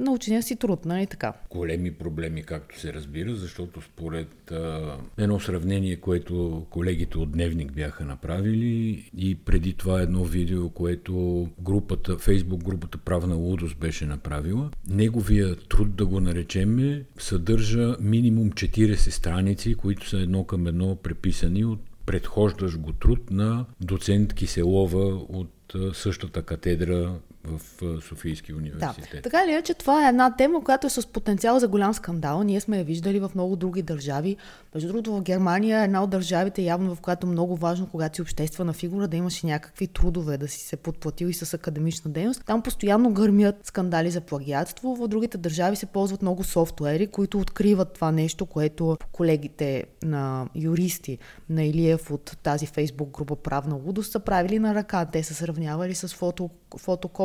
научения 0.00 0.42
си 0.42 0.56
труд, 0.56 0.84
нали 0.84 1.06
така? 1.06 1.32
Големи 1.50 1.90
проблеми, 1.90 2.42
както 2.42 2.80
се 2.80 2.92
разбира, 2.92 3.34
защото 3.34 3.80
според 3.80 4.50
а, 4.50 4.96
едно 5.18 5.40
сравнение, 5.40 5.96
което 5.96 6.66
колегите 6.70 7.18
от 7.18 7.32
Дневник 7.32 7.72
бяха 7.72 8.04
направили 8.04 9.10
и 9.16 9.34
преди 9.34 9.72
това 9.72 10.00
едно 10.00 10.24
видео, 10.24 10.68
което 10.68 11.48
групата, 11.60 12.18
фейсбук 12.18 12.64
групата 12.64 12.98
Правна 12.98 13.34
лудост 13.34 13.76
беше 13.76 14.06
направила, 14.06 14.70
неговия 14.88 15.56
труд, 15.56 15.96
да 15.96 16.06
го 16.06 16.20
наречеме, 16.20 17.04
съдържа 17.18 17.96
минимум 18.00 18.50
40 18.50 18.94
страници, 18.94 19.74
които 19.74 20.08
са 20.08 20.18
едно 20.18 20.44
към 20.44 20.66
едно 20.66 20.96
преписани 20.96 21.64
от 21.64 21.80
предхождащ 22.06 22.78
го 22.78 22.92
труд 22.92 23.30
на 23.30 23.64
доцент 23.80 24.34
Киселова 24.34 25.04
от 25.28 25.74
същата 25.92 26.42
катедра 26.42 27.14
в 27.44 27.60
Софийския 28.00 28.56
университет. 28.56 29.08
Да. 29.12 29.22
Така 29.22 29.46
ли 29.46 29.52
е, 29.52 29.62
че 29.62 29.74
това 29.74 30.06
е 30.06 30.08
една 30.08 30.36
тема, 30.36 30.64
която 30.64 30.86
е 30.86 30.90
с 30.90 31.06
потенциал 31.06 31.58
за 31.58 31.68
голям 31.68 31.94
скандал. 31.94 32.42
Ние 32.42 32.60
сме 32.60 32.78
я 32.78 32.84
виждали 32.84 33.20
в 33.20 33.30
много 33.34 33.56
други 33.56 33.82
държави. 33.82 34.36
Между 34.74 34.88
другото, 34.88 35.16
в 35.16 35.22
Германия 35.22 35.80
е 35.80 35.84
една 35.84 36.02
от 36.02 36.10
държавите, 36.10 36.62
явно 36.62 36.94
в 36.94 37.00
която 37.00 37.26
е 37.26 37.30
много 37.30 37.56
важно, 37.56 37.86
когато 37.86 38.14
си 38.16 38.22
обществена 38.22 38.72
фигура, 38.72 39.08
да 39.08 39.16
имаш 39.16 39.42
някакви 39.42 39.86
трудове, 39.86 40.38
да 40.38 40.48
си 40.48 40.58
се 40.58 40.76
подплатил 40.76 41.26
и 41.26 41.32
с 41.32 41.54
академична 41.54 42.10
дейност. 42.10 42.44
Там 42.46 42.62
постоянно 42.62 43.12
гърмят 43.12 43.66
скандали 43.66 44.10
за 44.10 44.20
плагиатство. 44.20 44.96
В 44.96 45.08
другите 45.08 45.38
държави 45.38 45.76
се 45.76 45.86
ползват 45.86 46.22
много 46.22 46.44
софтуери, 46.44 47.06
които 47.06 47.38
откриват 47.38 47.92
това 47.92 48.12
нещо, 48.12 48.46
което 48.46 48.96
колегите 49.12 49.84
на 50.02 50.48
юристи 50.54 51.18
на 51.48 51.64
Илиев 51.64 52.10
от 52.10 52.36
тази 52.42 52.66
фейсбук 52.66 53.10
група 53.10 53.36
Правна 53.36 53.74
лудост 53.74 54.12
са 54.12 54.20
правили 54.20 54.58
на 54.58 54.74
ръка. 54.74 55.04
Те 55.04 55.22
са 55.22 55.34
сравнявали 55.34 55.94
с 55.94 56.08
фото, 56.08 56.50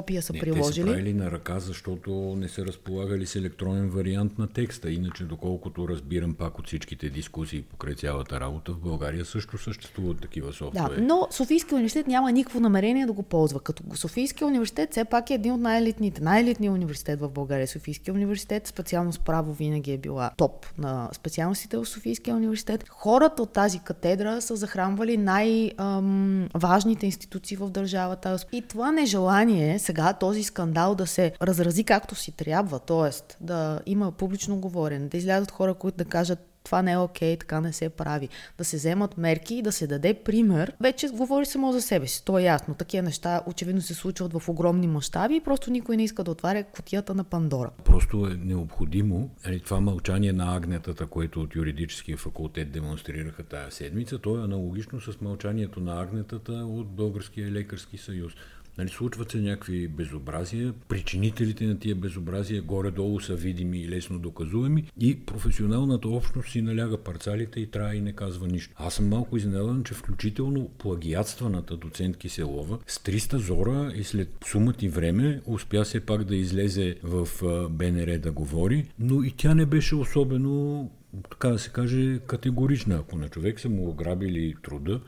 фотокопия 0.05 0.21
са 0.21 0.33
не, 0.33 0.39
приложили. 0.39 0.85
Те 0.85 0.91
са 0.91 0.95
правили 0.95 1.13
на 1.13 1.31
ръка, 1.31 1.59
защото 1.59 2.11
не 2.37 2.47
са 2.47 2.65
разполагали 2.65 3.25
с 3.25 3.35
електронен 3.35 3.89
вариант 3.89 4.37
на 4.37 4.47
текста. 4.47 4.91
Иначе, 4.91 5.23
доколкото 5.23 5.87
разбирам 5.87 6.33
пак 6.33 6.59
от 6.59 6.67
всичките 6.67 7.09
дискусии 7.09 7.61
покрай 7.61 7.95
цялата 7.95 8.39
работа, 8.39 8.71
в 8.71 8.79
България 8.79 9.25
също 9.25 9.57
съществуват 9.57 10.21
такива 10.21 10.53
софтуери. 10.53 10.95
Да, 10.95 11.01
но 11.01 11.27
Софийския 11.31 11.75
университет 11.75 12.07
няма 12.07 12.31
никакво 12.31 12.59
намерение 12.59 13.05
да 13.05 13.13
го 13.13 13.23
ползва. 13.23 13.59
Като 13.59 13.83
Софийския 13.95 14.47
университет 14.47 14.91
все 14.91 15.05
пак 15.05 15.29
е 15.29 15.33
един 15.33 15.53
от 15.53 15.61
най-елитните, 15.61 16.21
най-елитният 16.21 16.75
университет 16.75 17.19
в 17.19 17.29
България. 17.29 17.67
Софийския 17.67 18.13
университет, 18.13 18.67
специално 18.67 19.13
с 19.13 19.19
право 19.19 19.53
винаги 19.53 19.91
е 19.91 19.97
била 19.97 20.31
топ 20.37 20.65
на 20.77 21.09
специалностите 21.13 21.77
в 21.77 21.85
Софийския 21.85 22.35
университет. 22.35 22.85
Хората 22.89 23.41
от 23.43 23.53
тази 23.53 23.79
катедра 23.79 24.41
са 24.41 24.55
захранвали 24.55 25.17
най-важните 25.17 27.05
институции 27.05 27.57
в 27.57 27.69
държавата. 27.69 28.37
И 28.51 28.61
това 28.61 28.91
нежелание 28.91 29.79
сега 29.79 29.94
този 30.19 30.43
скандал 30.43 30.95
да 30.95 31.07
се 31.07 31.33
разрази 31.41 31.83
както 31.83 32.15
си 32.15 32.31
трябва, 32.31 32.79
т.е. 32.79 33.35
да 33.43 33.79
има 33.85 34.11
публично 34.11 34.59
говорене, 34.59 35.07
да 35.07 35.17
излязат 35.17 35.51
хора, 35.51 35.73
които 35.73 35.97
да 35.97 36.05
кажат 36.05 36.39
това 36.65 36.81
не 36.81 36.91
е 36.91 36.97
окей, 36.97 37.35
okay, 37.35 37.39
така 37.39 37.61
не 37.61 37.73
се 37.73 37.89
прави. 37.89 38.29
Да 38.57 38.63
се 38.63 38.77
вземат 38.77 39.17
мерки 39.17 39.55
и 39.55 39.61
да 39.61 39.71
се 39.71 39.87
даде 39.87 40.13
пример. 40.13 40.73
Вече 40.81 41.07
говори 41.09 41.45
само 41.45 41.71
за 41.71 41.81
себе 41.81 42.07
си, 42.07 42.25
то 42.25 42.39
е 42.39 42.43
ясно. 42.43 42.73
Такива 42.73 43.03
неща 43.03 43.41
очевидно 43.47 43.81
се 43.81 43.93
случват 43.93 44.33
в 44.33 44.49
огромни 44.49 44.87
мащаби 44.87 45.35
и 45.35 45.41
просто 45.41 45.71
никой 45.71 45.97
не 45.97 46.03
иска 46.03 46.23
да 46.23 46.31
отваря 46.31 46.63
котията 46.63 47.15
на 47.15 47.23
Пандора. 47.23 47.69
Просто 47.83 48.27
е 48.27 48.45
необходимо 48.45 49.29
нали, 49.45 49.59
това 49.59 49.81
мълчание 49.81 50.33
на 50.33 50.55
агнетата, 50.55 51.07
което 51.07 51.41
от 51.41 51.55
юридическия 51.55 52.17
факултет 52.17 52.71
демонстрираха 52.71 53.43
тая 53.43 53.71
седмица, 53.71 54.19
то 54.19 54.39
е 54.39 54.43
аналогично 54.43 55.01
с 55.01 55.21
мълчанието 55.21 55.79
на 55.79 56.01
агнетата 56.01 56.51
от 56.51 56.87
Българския 56.87 57.51
лекарски 57.51 57.97
съюз. 57.97 58.33
Нали, 58.77 58.89
случват 58.89 59.31
се 59.31 59.37
някакви 59.37 59.87
безобразия, 59.87 60.73
причинителите 60.87 61.65
на 61.65 61.79
тия 61.79 61.95
безобразия 61.95 62.61
горе-долу 62.61 63.19
са 63.19 63.35
видими 63.35 63.77
и 63.77 63.89
лесно 63.89 64.19
доказуеми 64.19 64.91
и 64.99 65.19
професионалната 65.19 66.07
общност 66.07 66.51
си 66.51 66.61
наляга 66.61 66.97
парцалите 66.97 67.59
и 67.59 67.71
трябва 67.71 67.95
и 67.95 68.01
не 68.01 68.13
казва 68.13 68.47
нищо. 68.47 68.73
Аз 68.77 68.93
съм 68.93 69.07
малко 69.07 69.37
изненадан, 69.37 69.83
че 69.83 69.93
включително 69.93 70.69
плагиатстваната 70.77 71.77
доцент 71.77 72.17
Киселова 72.17 72.79
с 72.87 72.99
300 72.99 73.35
зора 73.35 73.91
и 73.95 74.03
след 74.03 74.29
сумът 74.45 74.83
и 74.83 74.89
време 74.89 75.41
успя 75.45 75.85
се 75.85 75.99
пак 75.99 76.23
да 76.23 76.35
излезе 76.35 76.95
в 77.03 77.27
БНР 77.69 78.17
да 78.17 78.31
говори, 78.31 78.85
но 78.99 79.23
и 79.23 79.31
тя 79.37 79.53
не 79.53 79.65
беше 79.65 79.95
особено 79.95 80.91
така 81.29 81.49
да 81.49 81.59
се 81.59 81.69
каже, 81.69 82.19
категорична. 82.27 82.95
Ако 82.95 83.17
на 83.17 83.29
човек 83.29 83.59
са 83.59 83.69
му 83.69 83.89
ограбили 83.89 84.55
труда, 84.63 85.01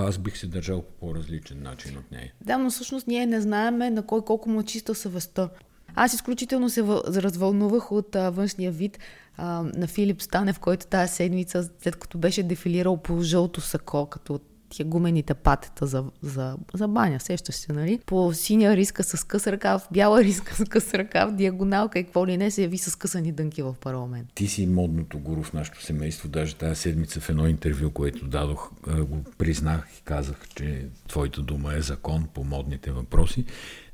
аз 0.00 0.18
бих 0.18 0.38
се 0.38 0.46
държал 0.46 0.82
по 0.82 0.92
по-различен 0.92 1.62
начин 1.62 1.98
от 1.98 2.10
нея. 2.10 2.32
Да, 2.40 2.58
но 2.58 2.70
всъщност 2.70 3.06
ние 3.06 3.26
не 3.26 3.40
знаеме 3.40 3.90
на 3.90 4.06
кой 4.06 4.24
колко 4.24 4.48
му 4.48 4.60
е 4.60 4.64
чиста 4.64 4.94
съвестта. 4.94 5.48
Аз 5.94 6.14
изключително 6.14 6.70
се 6.70 6.82
развълнувах 7.06 7.92
от 7.92 8.16
а, 8.16 8.30
външния 8.30 8.72
вид 8.72 8.98
а, 9.36 9.62
на 9.62 9.86
Филип 9.86 10.22
Станев, 10.22 10.60
който 10.60 10.86
тази 10.86 11.14
седмица, 11.14 11.70
след 11.82 11.96
като 11.96 12.18
беше 12.18 12.42
дефилирал 12.42 12.96
по 12.96 13.22
жълто 13.22 13.60
сако, 13.60 14.06
като 14.06 14.40
тия 14.68 14.86
гумените 14.86 15.34
патета 15.34 15.86
за, 15.86 16.04
за, 16.22 16.56
за 16.74 16.88
баня, 16.88 17.20
сещаш 17.20 17.54
се, 17.54 17.72
нали? 17.72 18.00
По 18.06 18.32
синя 18.32 18.76
риска 18.76 19.04
с 19.04 19.24
къс 19.24 19.46
ръкав, 19.46 19.88
бяла 19.92 20.24
риска 20.24 20.54
с 20.54 20.64
къс 20.64 20.94
ръкав, 20.94 21.34
диагоналка 21.34 21.98
и 21.98 22.04
какво 22.04 22.26
ли 22.26 22.36
не 22.36 22.50
се 22.50 22.62
яви 22.62 22.78
с 22.78 22.96
късани 22.96 23.32
дънки 23.32 23.62
в 23.62 23.74
парламент. 23.80 24.28
Ти 24.34 24.46
си 24.46 24.66
модното 24.66 25.18
гуру 25.18 25.42
в 25.42 25.52
нашето 25.52 25.84
семейство. 25.84 26.28
Даже 26.28 26.54
тази 26.54 26.80
седмица 26.80 27.20
в 27.20 27.30
едно 27.30 27.48
интервю, 27.48 27.90
което 27.90 28.26
дадох, 28.26 28.70
го 28.88 29.24
признах 29.38 29.88
и 29.98 30.02
казах, 30.02 30.48
че 30.56 30.86
твоята 31.08 31.42
дума 31.42 31.74
е 31.74 31.80
закон 31.80 32.28
по 32.34 32.44
модните 32.44 32.90
въпроси. 32.90 33.44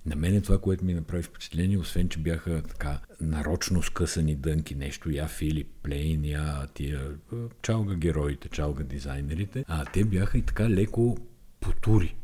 На 0.07 0.17
мен 0.17 0.35
е 0.35 0.41
това, 0.41 0.59
което 0.59 0.85
ми 0.85 0.95
направи 0.95 1.23
впечатление, 1.23 1.79
освен, 1.79 2.09
че 2.09 2.19
бяха 2.19 2.63
така 2.63 3.01
нарочно 3.21 3.83
скъсани 3.83 4.35
дънки, 4.35 4.75
нещо, 4.75 5.11
я 5.11 5.29
Филип 5.29 5.69
Плейн, 5.83 6.25
я 6.25 6.67
тия 6.75 7.15
чалга 7.63 7.95
героите, 7.95 8.49
чалга 8.49 8.85
дизайнерите, 8.85 9.65
а 9.69 9.85
те 9.85 10.05
бяха 10.05 10.39
и 10.39 10.43
така 10.43 10.71
леко 10.71 11.17
потури. 11.61 12.17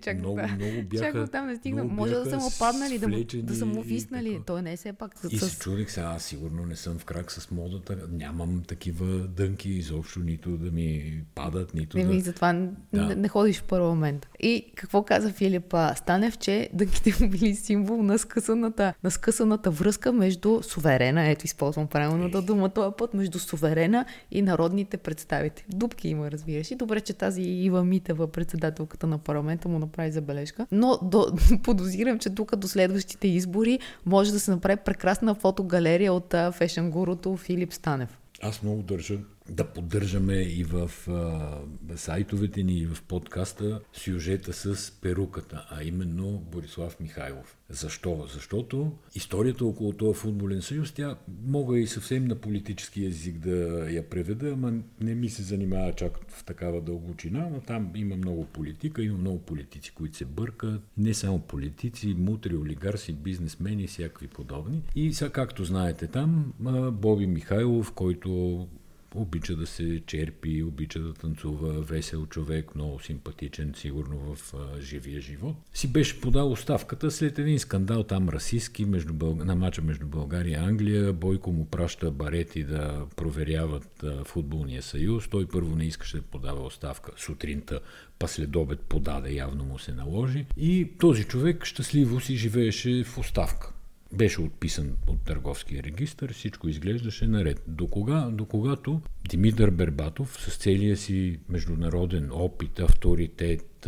Чак, 0.00 0.18
много, 0.18 0.36
да. 0.36 0.46
много 0.46 0.82
бяха, 0.82 1.12
Чак 1.12 1.30
там 1.30 1.46
не 1.46 1.56
стигна. 1.56 1.84
Може 1.84 2.14
да 2.14 2.30
са 2.30 2.36
му 2.36 2.48
паднали, 2.58 2.98
да, 2.98 3.08
му, 3.08 3.16
да 3.34 3.54
са 3.54 3.66
му 3.66 3.80
и 3.80 3.82
виснали. 3.82 4.40
Той 4.46 4.62
не 4.62 4.72
е 4.72 4.76
все 4.76 4.92
пак 4.92 5.14
И 5.30 5.38
с... 5.38 5.48
се 5.48 5.58
чудих 5.58 5.90
сега, 5.90 6.06
аз 6.06 6.22
сигурно 6.22 6.66
не 6.66 6.76
съм 6.76 6.98
в 6.98 7.04
крак 7.04 7.32
с 7.32 7.50
модата, 7.50 7.98
нямам 8.10 8.62
такива 8.68 9.06
дънки 9.18 9.70
изобщо, 9.70 10.20
нито 10.20 10.50
да 10.50 10.70
ми 10.70 11.20
падат, 11.34 11.74
нито 11.74 11.98
Не, 11.98 12.04
да... 12.04 12.20
затова 12.20 12.52
Да. 12.92 13.06
не, 13.06 13.14
не 13.14 13.28
ходиш 13.28 13.58
в 13.58 13.64
парламент. 13.64 14.26
И 14.40 14.72
какво 14.74 15.02
каза 15.02 15.32
Филип 15.32 15.74
Станев, 15.96 16.38
че 16.38 16.70
дънките 16.72 17.14
му 17.20 17.30
били 17.30 17.54
символ 17.54 18.02
на 18.02 18.18
скъсаната, 18.18 18.94
на 19.04 19.10
скъсаната 19.10 19.70
връзка 19.70 20.12
между 20.12 20.62
суверена, 20.62 21.28
ето 21.28 21.46
използвам 21.46 21.86
правилната 21.86 22.42
дума 22.42 22.68
този 22.68 22.94
път, 22.98 23.14
между 23.14 23.38
суверена 23.38 24.04
и 24.30 24.42
народните 24.42 24.96
представители. 24.96 25.66
Дубки 25.68 26.08
има, 26.08 26.30
разбираш. 26.30 26.70
И 26.70 26.74
добре, 26.74 27.00
че 27.00 27.12
тази 27.12 27.42
Ива 27.42 27.84
Митева, 27.84 28.32
председателката 28.32 29.06
на 29.06 29.18
парламента, 29.56 29.68
му 29.68 29.78
направи 29.78 30.12
забележка. 30.12 30.66
Но 30.72 30.98
до, 31.02 31.26
подозирам, 31.62 32.18
че 32.18 32.30
тук 32.30 32.56
до 32.56 32.68
следващите 32.68 33.28
избори 33.28 33.78
може 34.06 34.32
да 34.32 34.40
се 34.40 34.50
направи 34.50 34.76
прекрасна 34.84 35.34
фотогалерия 35.34 36.12
от 36.12 36.34
фешен 36.52 36.90
гурото 36.90 37.36
Филип 37.36 37.72
Станев. 37.72 38.18
Аз 38.42 38.62
много 38.62 38.82
държа 38.82 39.18
да 39.48 39.64
поддържаме 39.64 40.34
и 40.34 40.64
в 40.64 40.90
а, 41.08 41.96
сайтовете 41.96 42.62
ни, 42.62 42.78
и 42.78 42.86
в 42.86 43.02
подкаста 43.02 43.80
сюжета 43.92 44.52
с 44.52 44.90
перуката, 45.00 45.66
а 45.70 45.84
именно 45.84 46.38
Борислав 46.38 47.00
Михайлов. 47.00 47.56
Защо? 47.68 48.26
Защото 48.32 48.92
историята 49.14 49.64
около 49.64 49.92
този 49.92 50.18
футболен 50.18 50.62
съюз, 50.62 50.92
тя 50.92 51.16
мога 51.46 51.78
и 51.78 51.86
съвсем 51.86 52.24
на 52.24 52.34
политически 52.34 53.04
език 53.04 53.38
да 53.38 53.86
я 53.90 54.08
преведа, 54.08 54.52
ама 54.52 54.72
не 55.00 55.14
ми 55.14 55.28
се 55.28 55.42
занимава 55.42 55.92
чак 55.92 56.12
в 56.28 56.44
такава 56.44 56.80
дълбочина, 56.80 57.48
но 57.52 57.60
там 57.60 57.90
има 57.94 58.16
много 58.16 58.44
политика, 58.44 59.02
има 59.02 59.18
много 59.18 59.38
политици, 59.38 59.94
които 59.94 60.16
се 60.16 60.24
бъркат, 60.24 60.82
не 60.96 61.14
само 61.14 61.38
политици, 61.38 62.14
мутри, 62.18 62.56
олигарси, 62.56 63.12
бизнесмени, 63.12 63.86
всякакви 63.86 64.28
подобни. 64.28 64.82
И 64.96 65.12
сега, 65.12 65.30
както 65.30 65.64
знаете 65.64 66.06
там, 66.06 66.52
Боби 66.92 67.26
Михайлов, 67.26 67.92
който 67.92 68.68
обича 69.14 69.56
да 69.56 69.66
се 69.66 70.02
черпи, 70.06 70.62
обича 70.62 71.00
да 71.00 71.14
танцува, 71.14 71.80
весел 71.80 72.26
човек, 72.26 72.74
много 72.74 73.00
симпатичен, 73.00 73.74
сигурно 73.76 74.34
в 74.34 74.54
а, 74.54 74.80
живия 74.80 75.20
живот. 75.20 75.56
Си 75.74 75.92
беше 75.92 76.20
подал 76.20 76.52
оставката 76.52 77.10
след 77.10 77.38
един 77.38 77.58
скандал 77.58 78.02
там 78.02 78.28
расистски 78.28 78.84
между 78.84 79.14
Бълг... 79.14 79.44
на 79.44 79.54
мача 79.54 79.82
между 79.82 80.06
България 80.06 80.52
и 80.52 80.64
Англия. 80.68 81.12
Бойко 81.12 81.52
му 81.52 81.66
праща 81.66 82.10
барети 82.10 82.64
да 82.64 83.06
проверяват 83.16 84.02
а, 84.02 84.24
футболния 84.24 84.82
съюз. 84.82 85.28
Той 85.28 85.46
първо 85.46 85.76
не 85.76 85.84
искаше 85.84 86.16
да 86.16 86.22
подава 86.22 86.62
оставка 86.62 87.12
сутринта, 87.16 87.80
па 88.18 88.28
след 88.28 88.56
обед 88.56 88.80
подаде, 88.80 89.32
явно 89.32 89.64
му 89.64 89.78
се 89.78 89.92
наложи. 89.92 90.46
И 90.56 90.90
този 90.98 91.24
човек 91.24 91.64
щастливо 91.64 92.20
си 92.20 92.36
живееше 92.36 93.04
в 93.04 93.18
оставка 93.18 93.71
беше 94.12 94.40
отписан 94.40 94.96
от 95.06 95.20
търговския 95.20 95.82
регистр, 95.82 96.32
всичко 96.32 96.68
изглеждаше 96.68 97.26
наред. 97.26 97.62
До, 97.66 97.86
кога, 97.86 98.28
до 98.32 98.46
когато 98.46 99.00
Димитър 99.28 99.70
Бербатов 99.70 100.36
с 100.40 100.56
целия 100.56 100.96
си 100.96 101.38
международен 101.48 102.28
опит, 102.32 102.80
авторитет, 102.80 103.86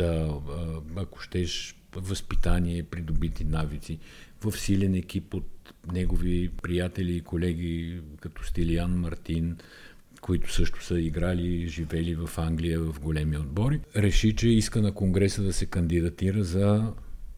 ако 0.95 1.19
щеш 1.19 1.75
възпитание, 1.95 2.83
придобити 2.83 3.43
навици, 3.43 3.99
в 4.41 4.57
силен 4.57 4.95
екип 4.95 5.33
от 5.33 5.73
негови 5.93 6.49
приятели 6.61 7.15
и 7.15 7.21
колеги, 7.21 8.01
като 8.19 8.43
Стилиан 8.43 8.91
Мартин, 8.91 9.57
които 10.21 10.53
също 10.53 10.83
са 10.83 10.99
играли, 10.99 11.67
живели 11.67 12.15
в 12.15 12.29
Англия 12.37 12.79
в 12.79 12.99
големи 12.99 13.37
отбори, 13.37 13.79
реши, 13.95 14.35
че 14.35 14.49
иска 14.49 14.81
на 14.81 14.91
Конгреса 14.91 15.43
да 15.43 15.53
се 15.53 15.65
кандидатира 15.65 16.43
за 16.43 16.93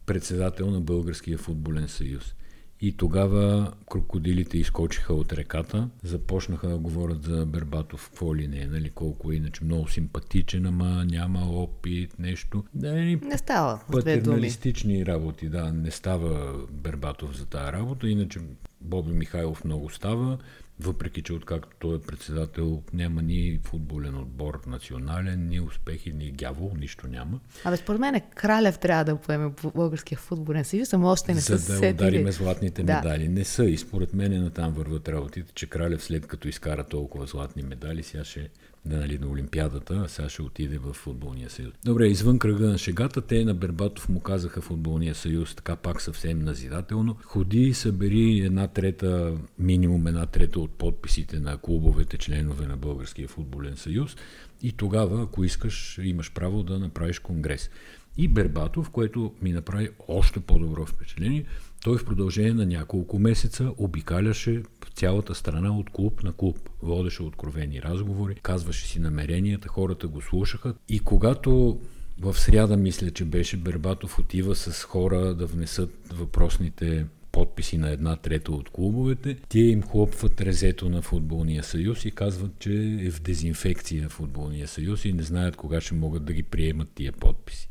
председател 0.05 0.71
на 0.71 0.81
Българския 0.81 1.37
футболен 1.37 1.87
съюз. 1.87 2.35
И 2.81 2.97
тогава 2.97 3.73
крокодилите 3.89 4.57
изкочиха 4.57 5.13
от 5.13 5.33
реката, 5.33 5.89
започнаха 6.03 6.67
да 6.67 6.77
говорят 6.77 7.23
за 7.23 7.45
Бербатов, 7.45 8.09
какво 8.09 8.35
ли 8.35 8.47
не, 8.47 8.65
нали, 8.65 8.89
колко 8.89 9.31
е 9.31 9.35
иначе 9.35 9.63
много 9.63 9.87
симпатичен, 9.87 10.65
ама 10.65 11.05
няма 11.05 11.39
опит, 11.39 12.19
нещо. 12.19 12.63
Да, 12.73 12.93
нали, 12.93 13.15
Не 13.15 13.37
става. 13.37 13.81
патерналистични 13.91 15.05
работи, 15.05 15.49
да, 15.49 15.73
не 15.73 15.91
става 15.91 16.53
Бербатов 16.71 17.37
за 17.37 17.45
тази 17.45 17.71
работа, 17.71 18.09
иначе 18.09 18.39
Боби 18.81 19.11
Михайлов 19.11 19.65
много 19.65 19.89
става, 19.89 20.37
въпреки 20.79 21.21
че 21.21 21.33
откакто 21.33 21.69
той 21.79 21.95
е 21.95 21.99
председател 21.99 22.83
няма 22.93 23.21
ни 23.21 23.59
футболен 23.63 24.15
отбор 24.17 24.61
национален, 24.67 25.47
ни 25.47 25.59
успехи, 25.59 26.13
ни 26.13 26.31
гявол, 26.31 26.71
нищо 26.79 27.07
няма. 27.07 27.39
Абе, 27.63 27.77
според 27.77 27.99
мен 28.01 28.21
Кралев 28.35 28.79
трябва 28.79 29.05
да 29.05 29.15
поеме 29.15 29.53
по 29.53 29.71
българския 29.71 30.17
футболен 30.17 30.65
съюз, 30.65 30.93
ама 30.93 31.11
още 31.11 31.33
не 31.33 31.41
са 31.41 31.57
за 31.57 31.63
се 31.63 31.71
да 31.71 31.77
сетили. 31.77 31.93
удариме 31.93 32.31
златните 32.31 32.83
Да. 32.83 32.95
медали. 32.95 33.27
Не 33.27 33.43
са 33.43 33.65
и 33.65 33.77
според 33.77 34.13
мен 34.13 34.43
натам 34.43 34.73
върват 34.73 35.09
работите, 35.09 35.51
че 35.53 35.65
Кралев 35.65 36.03
след 36.03 36.27
като 36.27 36.47
изкара 36.47 36.83
толкова 36.83 37.25
златни 37.25 37.63
медали, 37.63 38.03
сега 38.03 38.23
ще 38.23 38.49
да, 38.85 38.97
нали, 38.97 39.17
на 39.17 39.27
Олимпиадата, 39.27 40.01
а 40.05 40.07
сега 40.07 40.29
ще 40.29 40.41
отиде 40.41 40.77
в 40.77 40.93
футболния 40.93 41.49
съюз. 41.49 41.73
Добре, 41.85 42.07
извън 42.07 42.39
кръга 42.39 42.67
на 42.67 42.77
шегата, 42.77 43.21
те 43.21 43.45
на 43.45 43.53
Бербатов 43.53 44.09
му 44.09 44.19
казаха 44.19 44.61
футболния 44.61 45.15
съюз, 45.15 45.55
така 45.55 45.75
пак 45.75 46.01
съвсем 46.01 46.39
назидателно. 46.39 47.17
Ходи 47.23 47.61
и 47.61 47.73
събери 47.73 48.39
една 48.39 48.67
трета, 48.67 49.33
минимум 49.59 50.07
една 50.07 50.25
трета 50.25 50.59
от 50.67 50.77
подписите 50.77 51.39
на 51.39 51.57
клубовете, 51.57 52.17
членове 52.17 52.67
на 52.67 52.77
Българския 52.77 53.27
футболен 53.27 53.77
съюз 53.77 54.15
и 54.61 54.71
тогава, 54.71 55.23
ако 55.23 55.43
искаш, 55.43 55.99
имаш 56.03 56.33
право 56.33 56.63
да 56.63 56.79
направиш 56.79 57.19
конгрес. 57.19 57.69
И 58.17 58.27
Бербатов, 58.27 58.89
което 58.89 59.33
ми 59.41 59.51
направи 59.51 59.89
още 60.07 60.39
по-добро 60.39 60.85
впечатление, 60.85 61.45
той 61.83 61.97
в 61.97 62.05
продължение 62.05 62.53
на 62.53 62.65
няколко 62.65 63.19
месеца 63.19 63.71
обикаляше 63.77 64.63
цялата 64.95 65.35
страна 65.35 65.77
от 65.77 65.89
клуб 65.89 66.23
на 66.23 66.33
клуб. 66.33 66.69
Водеше 66.81 67.23
откровени 67.23 67.81
разговори, 67.81 68.35
казваше 68.35 68.87
си 68.87 68.99
намеренията, 68.99 69.67
хората 69.67 70.07
го 70.07 70.21
слушаха. 70.21 70.73
И 70.89 70.99
когато 70.99 71.79
в 72.19 72.39
сряда, 72.39 72.77
мисля, 72.77 73.11
че 73.11 73.25
беше, 73.25 73.57
Бербатов 73.57 74.19
отива 74.19 74.55
с 74.55 74.83
хора 74.83 75.35
да 75.35 75.45
внесат 75.45 75.89
въпросните 76.13 77.05
подписи 77.37 77.77
на 77.77 77.89
една 77.89 78.15
трета 78.15 78.51
от 78.51 78.69
клубовете, 78.69 79.37
тия 79.49 79.71
им 79.71 79.83
хлопват 79.83 80.41
резето 80.41 80.89
на 80.89 81.01
футболния 81.01 81.63
съюз 81.63 82.05
и 82.05 82.11
казват, 82.11 82.51
че 82.59 82.97
е 83.01 83.11
в 83.11 83.21
дезинфекция 83.21 84.09
футболния 84.09 84.67
съюз 84.67 85.05
и 85.05 85.13
не 85.13 85.23
знаят 85.23 85.55
кога 85.55 85.81
ще 85.81 85.93
могат 85.93 86.25
да 86.25 86.33
ги 86.33 86.43
приемат 86.43 86.89
тия 86.95 87.11
подписи. 87.11 87.69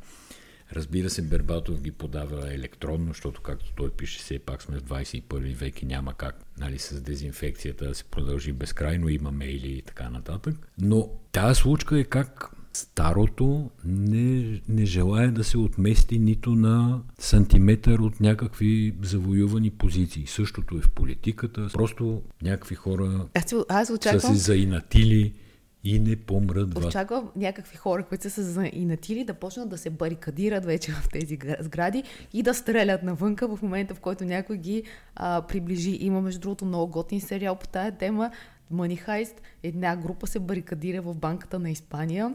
Разбира 0.72 1.10
се, 1.10 1.22
Бербатов 1.22 1.80
ги 1.80 1.90
подава 1.90 2.54
електронно, 2.54 3.06
защото 3.06 3.40
както 3.40 3.72
той 3.76 3.90
пише, 3.90 4.18
все 4.18 4.38
пак 4.38 4.62
сме 4.62 4.78
в 4.78 4.82
21 4.82 5.54
век 5.54 5.82
и 5.82 5.86
няма 5.86 6.14
как 6.14 6.44
нали, 6.58 6.78
с 6.78 7.00
дезинфекцията 7.00 7.88
да 7.88 7.94
се 7.94 8.04
продължи 8.04 8.52
безкрайно, 8.52 9.08
има 9.08 9.30
мейли 9.30 9.72
и 9.72 9.82
така 9.82 10.10
нататък. 10.10 10.54
Но 10.78 11.10
тази 11.32 11.60
случка 11.60 11.98
е 11.98 12.04
как 12.04 12.55
старото 12.76 13.70
не, 13.84 14.60
не 14.68 14.84
желая 14.84 15.32
да 15.32 15.44
се 15.44 15.58
отмести 15.58 16.18
нито 16.18 16.50
на 16.50 17.00
сантиметър 17.18 17.98
от 17.98 18.20
някакви 18.20 18.94
завоювани 19.02 19.70
позиции. 19.70 20.26
Същото 20.26 20.76
е 20.76 20.80
в 20.80 20.90
политиката. 20.90 21.68
Просто 21.72 22.22
някакви 22.42 22.74
хора 22.74 23.26
Аз, 23.34 23.54
аз 23.68 23.86
са 23.86 23.94
очаквам, 23.94 24.34
се 24.34 24.40
заинатили 24.40 25.32
и 25.84 25.98
не 25.98 26.16
помръдват. 26.16 26.84
очаквам 26.84 27.28
някакви 27.36 27.76
хора, 27.76 28.04
които 28.04 28.22
са 28.22 28.30
се 28.30 28.42
заинатили, 28.42 29.24
да 29.24 29.34
почнат 29.34 29.68
да 29.68 29.78
се 29.78 29.90
барикадират 29.90 30.64
вече 30.64 30.92
в 30.92 31.08
тези 31.12 31.38
гра- 31.38 31.62
сгради 31.62 32.02
и 32.32 32.42
да 32.42 32.54
стрелят 32.54 33.02
навънка 33.02 33.56
в 33.56 33.62
момента, 33.62 33.94
в 33.94 34.00
който 34.00 34.24
някой 34.24 34.56
ги 34.56 34.82
а, 35.16 35.42
приближи. 35.42 35.98
Има, 36.00 36.20
между 36.20 36.40
другото, 36.40 36.64
много 36.64 36.92
готин 36.92 37.20
сериал 37.20 37.56
по 37.56 37.68
тая 37.68 37.98
тема. 37.98 38.30
Money 38.74 39.06
Heist. 39.06 39.34
Една 39.62 39.96
група 39.96 40.26
се 40.26 40.38
барикадира 40.38 41.02
в 41.02 41.14
банката 41.14 41.58
на 41.58 41.70
Испания 41.70 42.34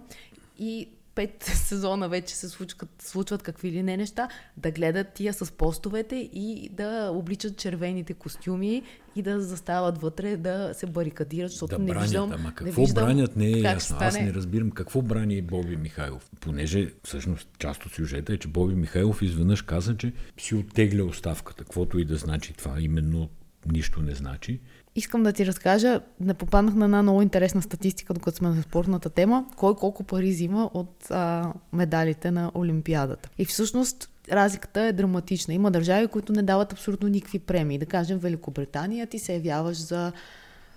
и 0.62 0.88
пет 1.16 1.44
сезона 1.54 2.10
вече 2.10 2.36
се 2.36 2.50
случват, 2.50 2.90
случват 3.02 3.44
какви 3.44 3.72
ли 3.72 3.84
не 3.84 3.98
неща, 3.98 4.28
да 4.58 4.72
гледат 4.72 5.14
тия 5.14 5.34
с 5.34 5.52
постовете 5.52 6.16
и 6.34 6.70
да 6.74 7.12
обличат 7.14 7.58
червените 7.58 8.14
костюми 8.14 8.84
и 9.16 9.22
да 9.22 9.42
застават 9.42 9.98
вътре, 9.98 10.38
да 10.38 10.74
се 10.74 10.86
барикадират, 10.86 11.52
защото 11.52 11.76
да 11.76 11.84
не 11.84 11.92
бранят, 11.92 12.04
виждам... 12.04 12.32
ама 12.32 12.50
не 12.50 12.56
какво 12.56 12.82
виждам 12.82 13.06
бранят 13.06 13.36
не 13.36 13.46
е 13.46 13.60
ясно. 13.60 13.80
ще 13.80 14.06
Аз 14.06 14.14
стане. 14.14 14.26
не 14.26 14.34
разбирам 14.34 14.72
какво 14.72 15.02
брани 15.02 15.42
Боби 15.42 15.78
Михайлов. 15.78 16.30
Понеже 16.40 16.94
всъщност 17.04 17.50
част 17.60 17.86
от 17.86 17.92
сюжета 17.92 18.34
е, 18.34 18.38
че 18.38 18.48
Боби 18.48 18.76
Михайлов 18.76 19.22
изведнъж 19.22 19.62
каза, 19.62 19.98
че 19.98 20.14
си 20.38 20.56
оттегля 20.56 21.04
оставката, 21.04 21.64
каквото 21.64 22.00
и 22.00 22.06
да 22.06 22.16
значи 22.16 22.54
това. 22.54 22.76
Именно 22.80 23.30
нищо 23.66 24.02
не 24.02 24.16
значи. 24.16 24.60
Искам 24.96 25.24
да 25.24 25.34
ти 25.34 25.46
разкажа, 25.46 26.02
не 26.20 26.34
попаднах 26.34 26.76
на 26.76 26.86
една 26.86 27.02
много 27.02 27.22
интересна 27.22 27.62
статистика, 27.62 28.14
докато 28.14 28.38
сме 28.38 28.50
на 28.50 28.62
спортната 28.62 29.10
тема, 29.10 29.46
кой 29.56 29.76
колко 29.76 30.04
пари 30.04 30.30
взима 30.30 30.70
от 30.74 31.12
а, 31.12 31.54
медалите 31.74 32.32
на 32.32 32.52
Олимпиадата. 32.56 33.30
И 33.38 33.46
всъщност 33.46 34.10
разликата 34.32 34.82
е 34.82 34.94
драматична. 34.94 35.54
Има 35.54 35.72
държави, 35.72 36.08
които 36.08 36.34
не 36.34 36.44
дават 36.44 36.74
абсолютно 36.74 37.08
никакви 37.08 37.40
премии. 37.40 37.78
Да 37.78 37.86
кажем, 37.86 38.20
Великобритания 38.20 39.08
ти 39.08 39.20
се 39.20 39.34
явяваш 39.34 39.78
за 39.78 40.12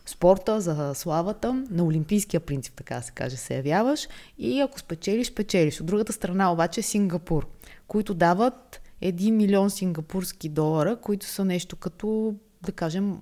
спорта, 0.06 0.60
за 0.60 0.94
славата, 0.94 1.64
на 1.70 1.84
олимпийския 1.84 2.40
принцип, 2.40 2.74
така 2.74 3.02
се 3.02 3.12
каже, 3.12 3.36
се 3.36 3.56
явяваш 3.56 4.08
и 4.38 4.60
ако 4.60 4.78
спечелиш, 4.78 5.34
печелиш. 5.34 5.80
От 5.80 5.86
другата 5.86 6.12
страна 6.12 6.52
обаче 6.52 6.80
е 6.80 6.82
Сингапур, 6.82 7.46
които 7.86 8.14
дават 8.14 8.80
1 9.02 9.30
милион 9.30 9.70
сингапурски 9.70 10.48
долара, 10.48 10.96
които 10.96 11.26
са 11.26 11.44
нещо 11.44 11.76
като, 11.76 12.34
да 12.66 12.72
кажем, 12.72 13.18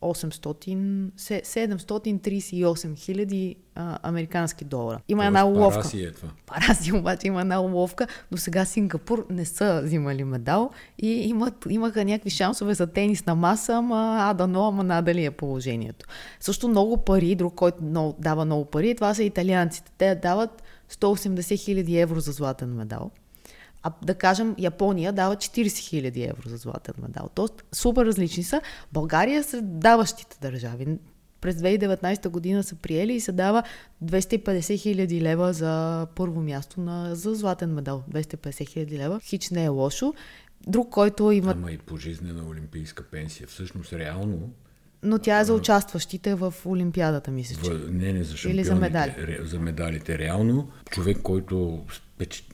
800, 0.00 1.10
738 1.16 2.96
хиляди 2.96 3.56
американски 4.02 4.64
долара. 4.64 5.00
Има 5.08 5.26
една 5.26 5.46
уловка. 5.46 5.80
Параси 5.80 6.04
е 6.04 6.12
това. 6.12 6.28
Параси 6.46 6.92
обаче 6.92 7.26
има 7.26 7.40
една 7.40 7.60
уловка. 7.60 8.06
До 8.30 8.38
сега 8.38 8.64
Сингапур 8.64 9.26
не 9.30 9.44
са 9.44 9.80
взимали 9.84 10.24
медал 10.24 10.70
и 10.98 11.08
имат, 11.08 11.66
имаха 11.70 12.04
някакви 12.04 12.30
шансове 12.30 12.74
за 12.74 12.86
тенис 12.86 13.26
на 13.26 13.34
маса, 13.34 13.74
ама 13.74 14.16
а 14.20 14.34
да 14.34 14.46
но, 14.46 14.66
ама 14.66 14.84
надали 14.84 15.24
е 15.24 15.30
положението. 15.30 16.06
Също 16.40 16.68
много 16.68 16.96
пари, 16.96 17.34
друг, 17.34 17.54
който 17.54 17.84
много, 17.84 18.16
дава 18.18 18.44
много 18.44 18.64
пари, 18.64 18.94
това 18.94 19.14
са 19.14 19.24
италианците. 19.24 19.92
Те 19.98 20.14
дават 20.14 20.62
180 20.92 21.58
хиляди 21.58 21.98
евро 21.98 22.20
за 22.20 22.32
златен 22.32 22.74
медал. 22.74 23.10
А 23.82 23.92
да 24.02 24.14
кажем, 24.14 24.54
Япония 24.58 25.12
дава 25.12 25.36
40 25.36 25.66
000 25.66 26.30
евро 26.30 26.48
за 26.48 26.56
златен 26.56 26.94
медал. 27.02 27.28
Тоест, 27.34 27.64
супер 27.72 28.06
различни 28.06 28.42
са. 28.42 28.60
България 28.92 29.38
е 29.38 29.42
сред 29.42 29.78
даващите 29.78 30.36
държави. 30.40 30.98
През 31.40 31.56
2019 31.56 32.28
година 32.28 32.62
са 32.62 32.74
приели 32.74 33.12
и 33.12 33.20
се 33.20 33.32
дава 33.32 33.62
250 34.04 34.78
хиляди 34.78 35.20
лева 35.20 35.52
за 35.52 36.06
първо 36.14 36.40
място 36.40 36.80
на, 36.80 37.14
за 37.14 37.34
златен 37.34 37.74
медал. 37.74 38.02
250 38.10 38.68
хиляди 38.68 38.98
лева. 38.98 39.20
Хич 39.20 39.50
не 39.50 39.64
е 39.64 39.68
лошо. 39.68 40.14
Друг, 40.66 40.88
който 40.90 41.30
има... 41.30 41.50
Ама 41.50 41.72
и 41.72 41.78
пожизнена 41.78 42.48
олимпийска 42.48 43.02
пенсия. 43.02 43.46
Всъщност, 43.46 43.92
реално 43.92 44.50
но 45.02 45.18
тя 45.18 45.40
е 45.40 45.44
за 45.44 45.54
участващите 45.54 46.34
в 46.34 46.54
Олимпиадата, 46.66 47.30
мисля. 47.30 47.74
В, 47.74 47.90
не, 47.90 48.12
не, 48.12 48.24
за 48.24 48.50
Или 48.50 48.64
за 48.64 48.74
медали. 48.74 49.38
За 49.40 49.60
медалите. 49.60 50.18
Реално, 50.18 50.68
човек, 50.90 51.18
който 51.22 51.84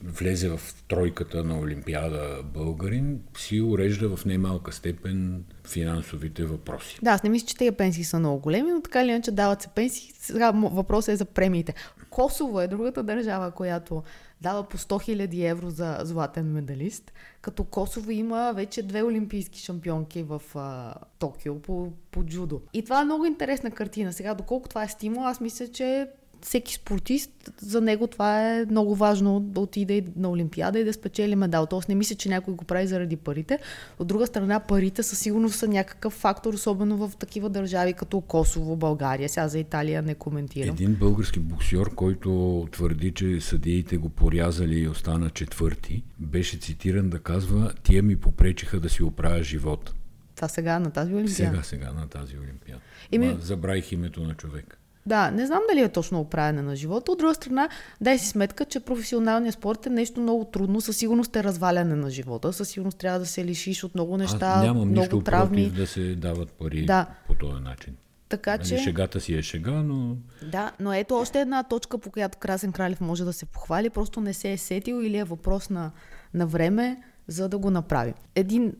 влезе 0.03 0.49
в 0.49 0.59
тройката 0.87 1.43
на 1.43 1.59
Олимпиада 1.59 2.43
българин, 2.43 3.19
си 3.37 3.61
урежда 3.61 4.15
в 4.15 4.25
немалка 4.25 4.71
степен 4.71 5.43
финансовите 5.67 6.45
въпроси. 6.45 6.99
Да, 7.01 7.11
аз 7.11 7.23
не 7.23 7.29
мисля, 7.29 7.47
че 7.47 7.57
тези 7.57 7.71
пенсии 7.71 8.03
са 8.03 8.19
много 8.19 8.39
големи, 8.39 8.71
но 8.71 8.81
така 8.81 9.03
или 9.03 9.09
иначе 9.09 9.31
дават 9.31 9.61
се 9.61 9.67
пенсии. 9.67 10.11
Сега 10.19 10.51
въпросът 10.51 11.13
е 11.13 11.15
за 11.15 11.25
премиите. 11.25 11.73
Косово 12.09 12.61
е 12.61 12.67
другата 12.67 13.03
държава, 13.03 13.51
която 13.51 14.03
дава 14.41 14.63
по 14.63 14.77
100 14.77 15.27
000 15.27 15.51
евро 15.51 15.69
за 15.69 15.97
златен 16.01 16.51
медалист, 16.51 17.13
като 17.41 17.63
Косово 17.63 18.11
има 18.11 18.53
вече 18.55 18.83
две 18.83 19.03
олимпийски 19.03 19.59
шампионки 19.59 20.23
в 20.23 20.41
а, 20.55 20.93
Токио 21.19 21.61
по, 21.61 21.91
по 22.11 22.23
джудо. 22.23 22.61
И 22.73 22.83
това 22.83 23.01
е 23.01 23.05
много 23.05 23.25
интересна 23.25 23.71
картина. 23.71 24.13
Сега, 24.13 24.33
доколко 24.33 24.69
това 24.69 24.83
е 24.83 24.87
стимул, 24.87 25.27
аз 25.27 25.41
мисля, 25.41 25.67
че 25.67 26.07
всеки 26.41 26.73
спортист, 26.73 27.31
за 27.61 27.81
него 27.81 28.07
това 28.07 28.51
е 28.51 28.65
много 28.65 28.95
важно 28.95 29.39
да 29.39 29.59
отиде 29.59 30.03
на 30.15 30.29
Олимпиада 30.29 30.79
и 30.79 30.83
да 30.83 30.93
спечели 30.93 31.35
медал. 31.35 31.65
Тоест 31.65 31.89
не 31.89 31.95
мисля, 31.95 32.15
че 32.15 32.29
някой 32.29 32.53
го 32.53 32.65
прави 32.65 32.87
заради 32.87 33.15
парите. 33.15 33.59
От 33.99 34.07
друга 34.07 34.27
страна, 34.27 34.59
парите 34.59 35.03
със 35.03 35.19
сигурност 35.19 35.55
са 35.55 35.67
някакъв 35.67 36.13
фактор, 36.13 36.53
особено 36.53 36.97
в 36.97 37.11
такива 37.19 37.49
държави 37.49 37.93
като 37.93 38.21
Косово, 38.21 38.75
България. 38.75 39.29
Сега 39.29 39.47
за 39.47 39.59
Италия 39.59 40.01
не 40.01 40.15
коментирам. 40.15 40.75
Един 40.75 40.95
български 40.95 41.39
боксер, 41.39 41.89
който 41.95 42.67
твърди, 42.71 43.11
че 43.11 43.41
съдиите 43.41 43.97
го 43.97 44.09
порязали 44.09 44.79
и 44.79 44.87
остана 44.87 45.29
четвърти, 45.29 46.03
беше 46.19 46.57
цитиран 46.57 47.09
да 47.09 47.19
казва, 47.19 47.73
тия 47.83 48.03
ми 48.03 48.15
попречиха 48.15 48.79
да 48.79 48.89
си 48.89 49.03
оправя 49.03 49.43
живота. 49.43 49.93
Това 50.35 50.47
сега 50.47 50.79
на 50.79 50.91
тази 50.91 51.13
Олимпиада? 51.13 51.33
Сега, 51.33 51.63
сега 51.63 51.91
на 51.93 52.07
тази 52.07 52.37
Олимпиада. 52.37 52.81
Еми... 53.11 53.37
забравих 53.41 53.91
името 53.91 54.23
на 54.23 54.33
човек. 54.33 54.79
Да, 55.07 55.31
не 55.31 55.47
знам 55.47 55.59
дали 55.69 55.81
е 55.81 55.89
точно 55.89 56.19
оправяне 56.19 56.61
на 56.61 56.75
живота. 56.75 57.11
От 57.11 57.17
друга 57.17 57.33
страна, 57.33 57.69
дай 58.01 58.19
си 58.19 58.27
сметка, 58.27 58.65
че 58.65 58.79
професионалният 58.79 59.55
спорт 59.55 59.85
е 59.85 59.89
нещо 59.89 60.21
много 60.21 60.45
трудно. 60.45 60.81
Със 60.81 60.97
сигурност 60.97 61.35
е 61.35 61.43
разваляне 61.43 61.95
на 61.95 62.09
живота. 62.09 62.53
Със 62.53 62.69
сигурност 62.69 62.97
трябва 62.97 63.19
да 63.19 63.25
се 63.25 63.45
лишиш 63.45 63.83
от 63.83 63.95
много 63.95 64.17
неща, 64.17 64.47
Аз 64.47 64.63
нямам 64.63 64.89
много 64.89 64.99
нищо 64.99 65.21
травми. 65.21 65.57
против 65.57 65.73
да 65.73 65.87
се 65.87 66.15
дават 66.15 66.51
пари 66.51 66.85
да. 66.85 67.05
по 67.27 67.33
този 67.33 67.61
начин. 67.61 67.95
Така 68.29 68.57
нали, 68.57 68.67
че... 68.67 68.77
Шегата 68.77 69.21
си 69.21 69.33
е 69.33 69.41
шега, 69.41 69.71
но... 69.71 70.17
Да, 70.51 70.71
но 70.79 70.93
ето 70.93 71.15
още 71.15 71.41
една 71.41 71.63
точка, 71.63 71.97
по 71.97 72.11
която 72.11 72.37
Красен 72.37 72.71
Кралев 72.71 73.01
може 73.01 73.23
да 73.23 73.33
се 73.33 73.45
похвали. 73.45 73.89
Просто 73.89 74.21
не 74.21 74.33
се 74.33 74.51
е 74.51 74.57
сетил 74.57 75.01
или 75.03 75.17
е 75.17 75.23
въпрос 75.23 75.69
на, 75.69 75.91
на 76.33 76.47
време, 76.47 77.01
за 77.27 77.49
да 77.49 77.57
го 77.57 77.71
направи. 77.71 78.13
Един 78.35 78.73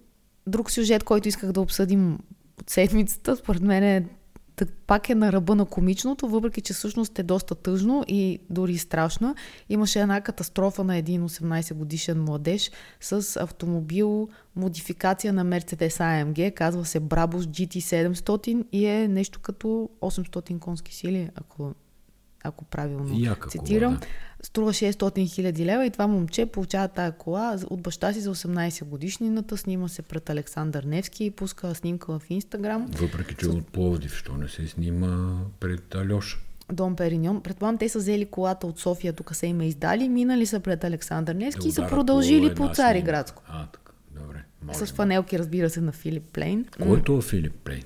друг 0.48 0.72
сюжет, 0.72 1.04
който 1.04 1.28
исках 1.28 1.52
да 1.52 1.62
обсъдим 1.62 2.20
от 2.62 2.70
седмицата, 2.70 3.36
според 3.36 3.62
мен 3.62 3.84
е 3.84 4.06
пак 4.66 5.10
е 5.10 5.16
на 5.16 5.32
ръба 5.32 5.56
на 5.56 5.66
комичното, 5.66 6.28
въпреки 6.28 6.62
че 6.62 6.74
всъщност 6.74 7.20
е 7.20 7.24
доста 7.24 7.56
тъжно 7.56 8.04
и 8.08 8.40
дори 8.50 8.78
страшно. 8.78 9.36
Имаше 9.70 10.00
една 10.00 10.22
катастрофа 10.22 10.84
на 10.84 10.98
един 10.98 11.22
18 11.30 11.74
годишен 11.74 12.24
младеж 12.24 12.72
с 13.02 13.42
автомобил, 13.42 14.30
модификация 14.56 15.34
на 15.34 15.46
Mercedes 15.46 15.88
AMG, 15.90 16.54
казва 16.54 16.86
се 16.86 17.02
Brabus 17.02 17.68
GT700 17.68 18.66
и 18.72 18.86
е 18.86 19.08
нещо 19.08 19.40
като 19.40 19.90
800 20.02 20.60
конски 20.60 20.96
сили, 20.96 21.30
ако 21.36 21.74
ако 22.48 22.66
правилно 22.66 23.20
Яка 23.20 23.50
цитирам. 23.50 23.92
Кола, 23.92 24.00
да. 24.00 24.08
Струва 24.44 24.74
600 24.74 25.34
хиляди 25.34 25.66
лева 25.66 25.86
и 25.86 25.90
това 25.90 26.08
момче 26.08 26.46
получава 26.46 26.88
тая 26.88 27.12
кола 27.12 27.58
от 27.70 27.82
баща 27.82 28.14
си 28.14 28.20
за 28.20 28.36
18 28.36 28.84
годишнината. 28.84 29.58
Снима 29.58 29.88
се 29.88 30.02
пред 30.02 30.30
Александър 30.30 30.84
Невски 30.84 31.26
и 31.26 31.32
пуска 31.32 31.76
снимка 31.76 32.20
в 32.20 32.30
Инстаграм. 32.30 32.88
Въпреки, 32.92 33.36
че 33.36 33.46
С... 33.46 33.50
от 33.50 33.68
Пловдив, 33.68 34.16
що 34.16 34.38
не 34.38 34.48
се 34.48 34.68
снима 34.68 35.40
пред 35.60 35.96
Алеша. 35.96 36.38
Дом 36.72 36.96
Периньон. 36.96 37.42
Предполагам, 37.42 37.78
те 37.78 37.90
са 37.90 38.00
взели 38.00 38.26
колата 38.26 38.68
от 38.68 38.80
София, 38.80 39.14
тук 39.14 39.36
са 39.36 39.46
им 39.46 39.62
издали, 39.62 40.10
минали 40.10 40.46
са 40.46 40.60
пред 40.60 40.84
Александър 40.84 41.36
Невски 41.36 41.62
да 41.62 41.68
и 41.68 41.72
са 41.72 41.88
продължили 41.88 42.56
по 42.56 42.70
Цариградско. 42.74 43.44
А, 43.48 43.66
така, 43.66 43.92
добре. 44.22 44.44
Може, 44.62 44.80
С 44.80 44.86
фанелки, 44.86 45.40
разбира 45.40 45.70
се, 45.70 45.82
на 45.82 45.92
Филип 45.92 46.24
Плейн. 46.24 46.66
Който 46.82 47.18
е 47.18 47.22
Филип 47.22 47.54
Плейн? 47.64 47.84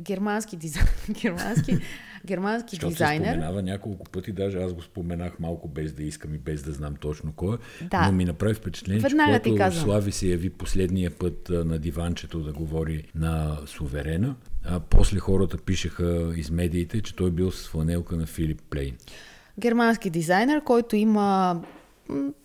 Германски 0.00 0.56
дизайн. 0.56 0.86
Германски 1.22 1.78
германски 2.26 2.76
Защото 2.76 2.88
дизайнер. 2.88 3.26
Се 3.26 3.32
споменава 3.32 3.62
няколко 3.62 4.10
пъти, 4.10 4.32
даже 4.32 4.58
аз 4.58 4.72
го 4.72 4.82
споменах 4.82 5.38
малко 5.40 5.68
без 5.68 5.92
да 5.92 6.02
искам 6.02 6.34
и 6.34 6.38
без 6.38 6.62
да 6.62 6.72
знам 6.72 6.94
точно 7.00 7.32
кой 7.32 7.54
е. 7.54 7.84
Да. 7.84 8.06
Но 8.06 8.12
ми 8.12 8.24
направи 8.24 8.54
впечатление, 8.54 9.00
Веднага 9.00 9.42
че 9.42 9.50
когато 9.50 9.76
Слави 9.76 10.12
се 10.12 10.26
яви 10.26 10.50
последния 10.50 11.10
път 11.10 11.48
на 11.50 11.78
диванчето 11.78 12.40
да 12.40 12.52
говори 12.52 13.04
на 13.14 13.58
суверена, 13.66 14.34
а 14.64 14.80
после 14.80 15.18
хората 15.18 15.58
пишеха 15.58 16.32
из 16.36 16.50
медиите, 16.50 17.00
че 17.00 17.16
той 17.16 17.30
бил 17.30 17.50
с 17.50 17.68
фланелка 17.68 18.16
на 18.16 18.26
Филип 18.26 18.62
Плейн. 18.70 18.96
Германски 19.58 20.10
дизайнер, 20.10 20.64
който 20.64 20.96
има 20.96 21.62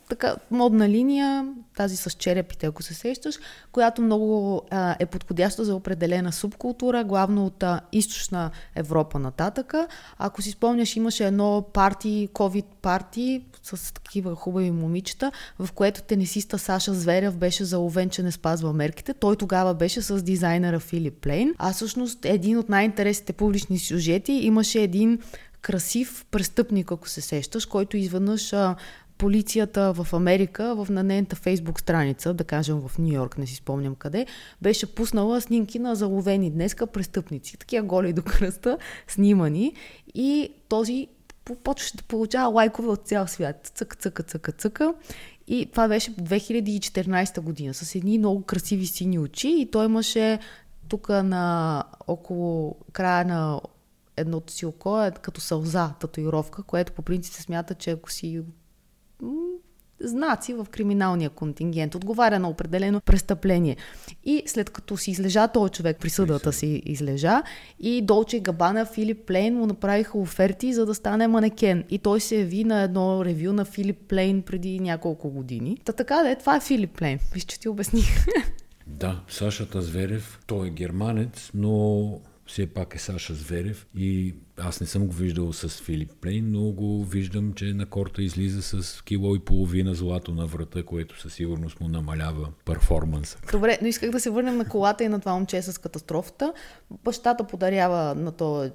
така 0.09 0.35
модна 0.51 0.89
линия, 0.89 1.47
тази 1.75 1.97
с 1.97 2.11
черепите, 2.11 2.65
ако 2.65 2.83
се 2.83 2.93
сещаш, 2.93 3.35
която 3.71 4.01
много 4.01 4.61
а, 4.69 4.95
е 4.99 5.05
подходяща 5.05 5.65
за 5.65 5.75
определена 5.75 6.31
субкултура, 6.31 7.03
главно 7.03 7.45
от 7.45 7.63
а, 7.63 7.81
източна 7.91 8.51
Европа 8.75 9.19
нататъка. 9.19 9.87
Ако 10.17 10.41
си 10.41 10.51
спомняш, 10.51 10.95
имаше 10.95 11.27
едно 11.27 11.65
парти, 11.73 12.29
COVID 12.33 12.65
парти 12.81 13.43
с 13.63 13.93
такива 13.93 14.35
хубави 14.35 14.71
момичета, 14.71 15.31
в 15.59 15.71
което 15.71 16.01
тенисиста 16.01 16.59
Саша 16.59 16.93
Зверев 16.93 17.37
беше 17.37 17.65
заловен, 17.65 18.09
че 18.09 18.23
не 18.23 18.31
спазва 18.31 18.73
мерките. 18.73 19.13
Той 19.13 19.35
тогава 19.35 19.73
беше 19.73 20.01
с 20.01 20.21
дизайнера 20.21 20.79
Филип 20.79 21.21
Плейн. 21.21 21.53
А 21.57 21.73
всъщност 21.73 22.25
един 22.25 22.57
от 22.57 22.69
най-интересните 22.69 23.33
публични 23.33 23.79
сюжети 23.79 24.31
имаше 24.31 24.81
един 24.81 25.19
красив 25.61 26.25
престъпник, 26.31 26.91
ако 26.91 27.09
се 27.09 27.21
сещаш, 27.21 27.65
който 27.65 27.97
изведнъж 27.97 28.53
а, 28.53 28.75
полицията 29.17 29.93
в 29.93 30.13
Америка, 30.13 30.75
в 30.75 30.87
на 30.89 31.03
нейната 31.03 31.35
фейсбук 31.35 31.79
страница, 31.79 32.33
да 32.33 32.43
кажем 32.43 32.79
в 32.79 32.97
Нью 32.99 33.13
Йорк, 33.13 33.37
не 33.37 33.47
си 33.47 33.55
спомням 33.55 33.95
къде, 33.95 34.25
беше 34.61 34.95
пуснала 34.95 35.41
снимки 35.41 35.79
на 35.79 35.95
заловени 35.95 36.51
днеска 36.51 36.87
престъпници, 36.87 37.57
такива 37.57 37.87
голи 37.87 38.13
до 38.13 38.21
кръста, 38.21 38.77
снимани 39.07 39.73
и 40.15 40.49
този 40.69 41.07
почваше 41.55 41.97
да 41.97 42.03
получава 42.03 42.49
лайкове 42.49 42.87
от 42.87 43.07
цял 43.07 43.27
свят. 43.27 43.71
Цъка, 43.75 43.95
цъка, 43.95 44.23
цъка, 44.23 44.51
цъка. 44.51 44.93
И 45.47 45.69
това 45.71 45.87
беше 45.87 46.15
2014 46.15 47.39
година 47.39 47.73
с 47.73 47.95
едни 47.95 48.17
много 48.17 48.41
красиви 48.41 48.85
сини 48.85 49.19
очи 49.19 49.55
и 49.57 49.71
той 49.71 49.85
имаше 49.85 50.39
тук 50.87 51.09
на 51.09 51.83
около 52.07 52.75
края 52.93 53.25
на 53.25 53.61
едното 54.17 54.53
си 54.53 54.65
око 54.65 55.01
е 55.01 55.11
като 55.21 55.41
сълза 55.41 55.93
татуировка, 55.99 56.63
което 56.63 56.93
по 56.93 57.01
принцип 57.01 57.33
се 57.33 57.41
смята, 57.41 57.75
че 57.75 57.91
ако 57.91 58.11
си 58.11 58.41
знаци 59.99 60.53
в 60.53 60.67
криминалния 60.71 61.29
контингент, 61.29 61.95
отговаря 61.95 62.39
на 62.39 62.49
определено 62.49 63.01
престъпление. 63.01 63.77
И 64.25 64.43
след 64.45 64.69
като 64.69 64.97
си 64.97 65.11
излежа 65.11 65.47
този 65.47 65.71
човек, 65.71 65.97
присъдата 65.99 66.53
си 66.53 66.81
излежа, 66.85 67.41
и 67.79 68.01
Долче 68.01 68.39
Габана, 68.39 68.85
Филип 68.85 69.27
Плейн 69.27 69.55
му 69.55 69.65
направиха 69.65 70.17
оферти, 70.17 70.73
за 70.73 70.85
да 70.85 70.95
стане 70.95 71.27
манекен. 71.27 71.83
И 71.89 71.99
той 71.99 72.19
се 72.19 72.35
яви 72.35 72.63
на 72.63 72.81
едно 72.81 73.25
ревю 73.25 73.53
на 73.53 73.65
Филип 73.65 73.97
Плейн 74.07 74.41
преди 74.41 74.79
няколко 74.79 75.29
години. 75.29 75.77
Та 75.85 75.93
така 75.93 76.15
да 76.15 76.29
е, 76.29 76.35
това 76.35 76.55
е 76.55 76.59
Филип 76.59 76.97
Плейн. 76.97 77.19
Виж, 77.33 77.43
че 77.43 77.59
ти 77.59 77.69
обясних. 77.69 78.25
Да, 78.89 79.19
Сашата 79.27 79.81
Зверев, 79.81 80.39
той 80.47 80.67
е 80.67 80.69
германец, 80.69 81.51
но 81.53 82.11
все 82.47 82.67
пак 82.67 82.95
е 82.95 82.99
Саша 82.99 83.33
Зверев 83.33 83.87
и 83.95 84.35
аз 84.57 84.81
не 84.81 84.87
съм 84.87 85.07
го 85.07 85.13
виждал 85.13 85.53
с 85.53 85.69
Филип 85.69 86.11
Плейн, 86.21 86.51
но 86.51 86.71
го 86.71 87.05
виждам, 87.05 87.53
че 87.53 87.65
на 87.65 87.85
корта 87.85 88.21
излиза 88.21 88.61
с 88.61 89.01
кило 89.01 89.35
и 89.35 89.39
половина 89.39 89.93
злато 89.93 90.33
на 90.33 90.45
врата, 90.45 90.83
което 90.83 91.19
със 91.19 91.33
сигурност 91.33 91.79
му 91.79 91.87
намалява 91.87 92.49
перформанса. 92.65 93.37
Добре, 93.51 93.77
но 93.81 93.87
исках 93.87 94.11
да 94.11 94.19
се 94.19 94.29
върнем 94.29 94.57
на 94.57 94.69
колата 94.69 95.03
и 95.03 95.07
на 95.07 95.19
това 95.19 95.33
момче 95.33 95.61
с 95.61 95.77
катастрофата. 95.77 96.53
Бащата 97.03 97.47
подарява 97.47 98.15
на 98.15 98.31
този 98.31 98.71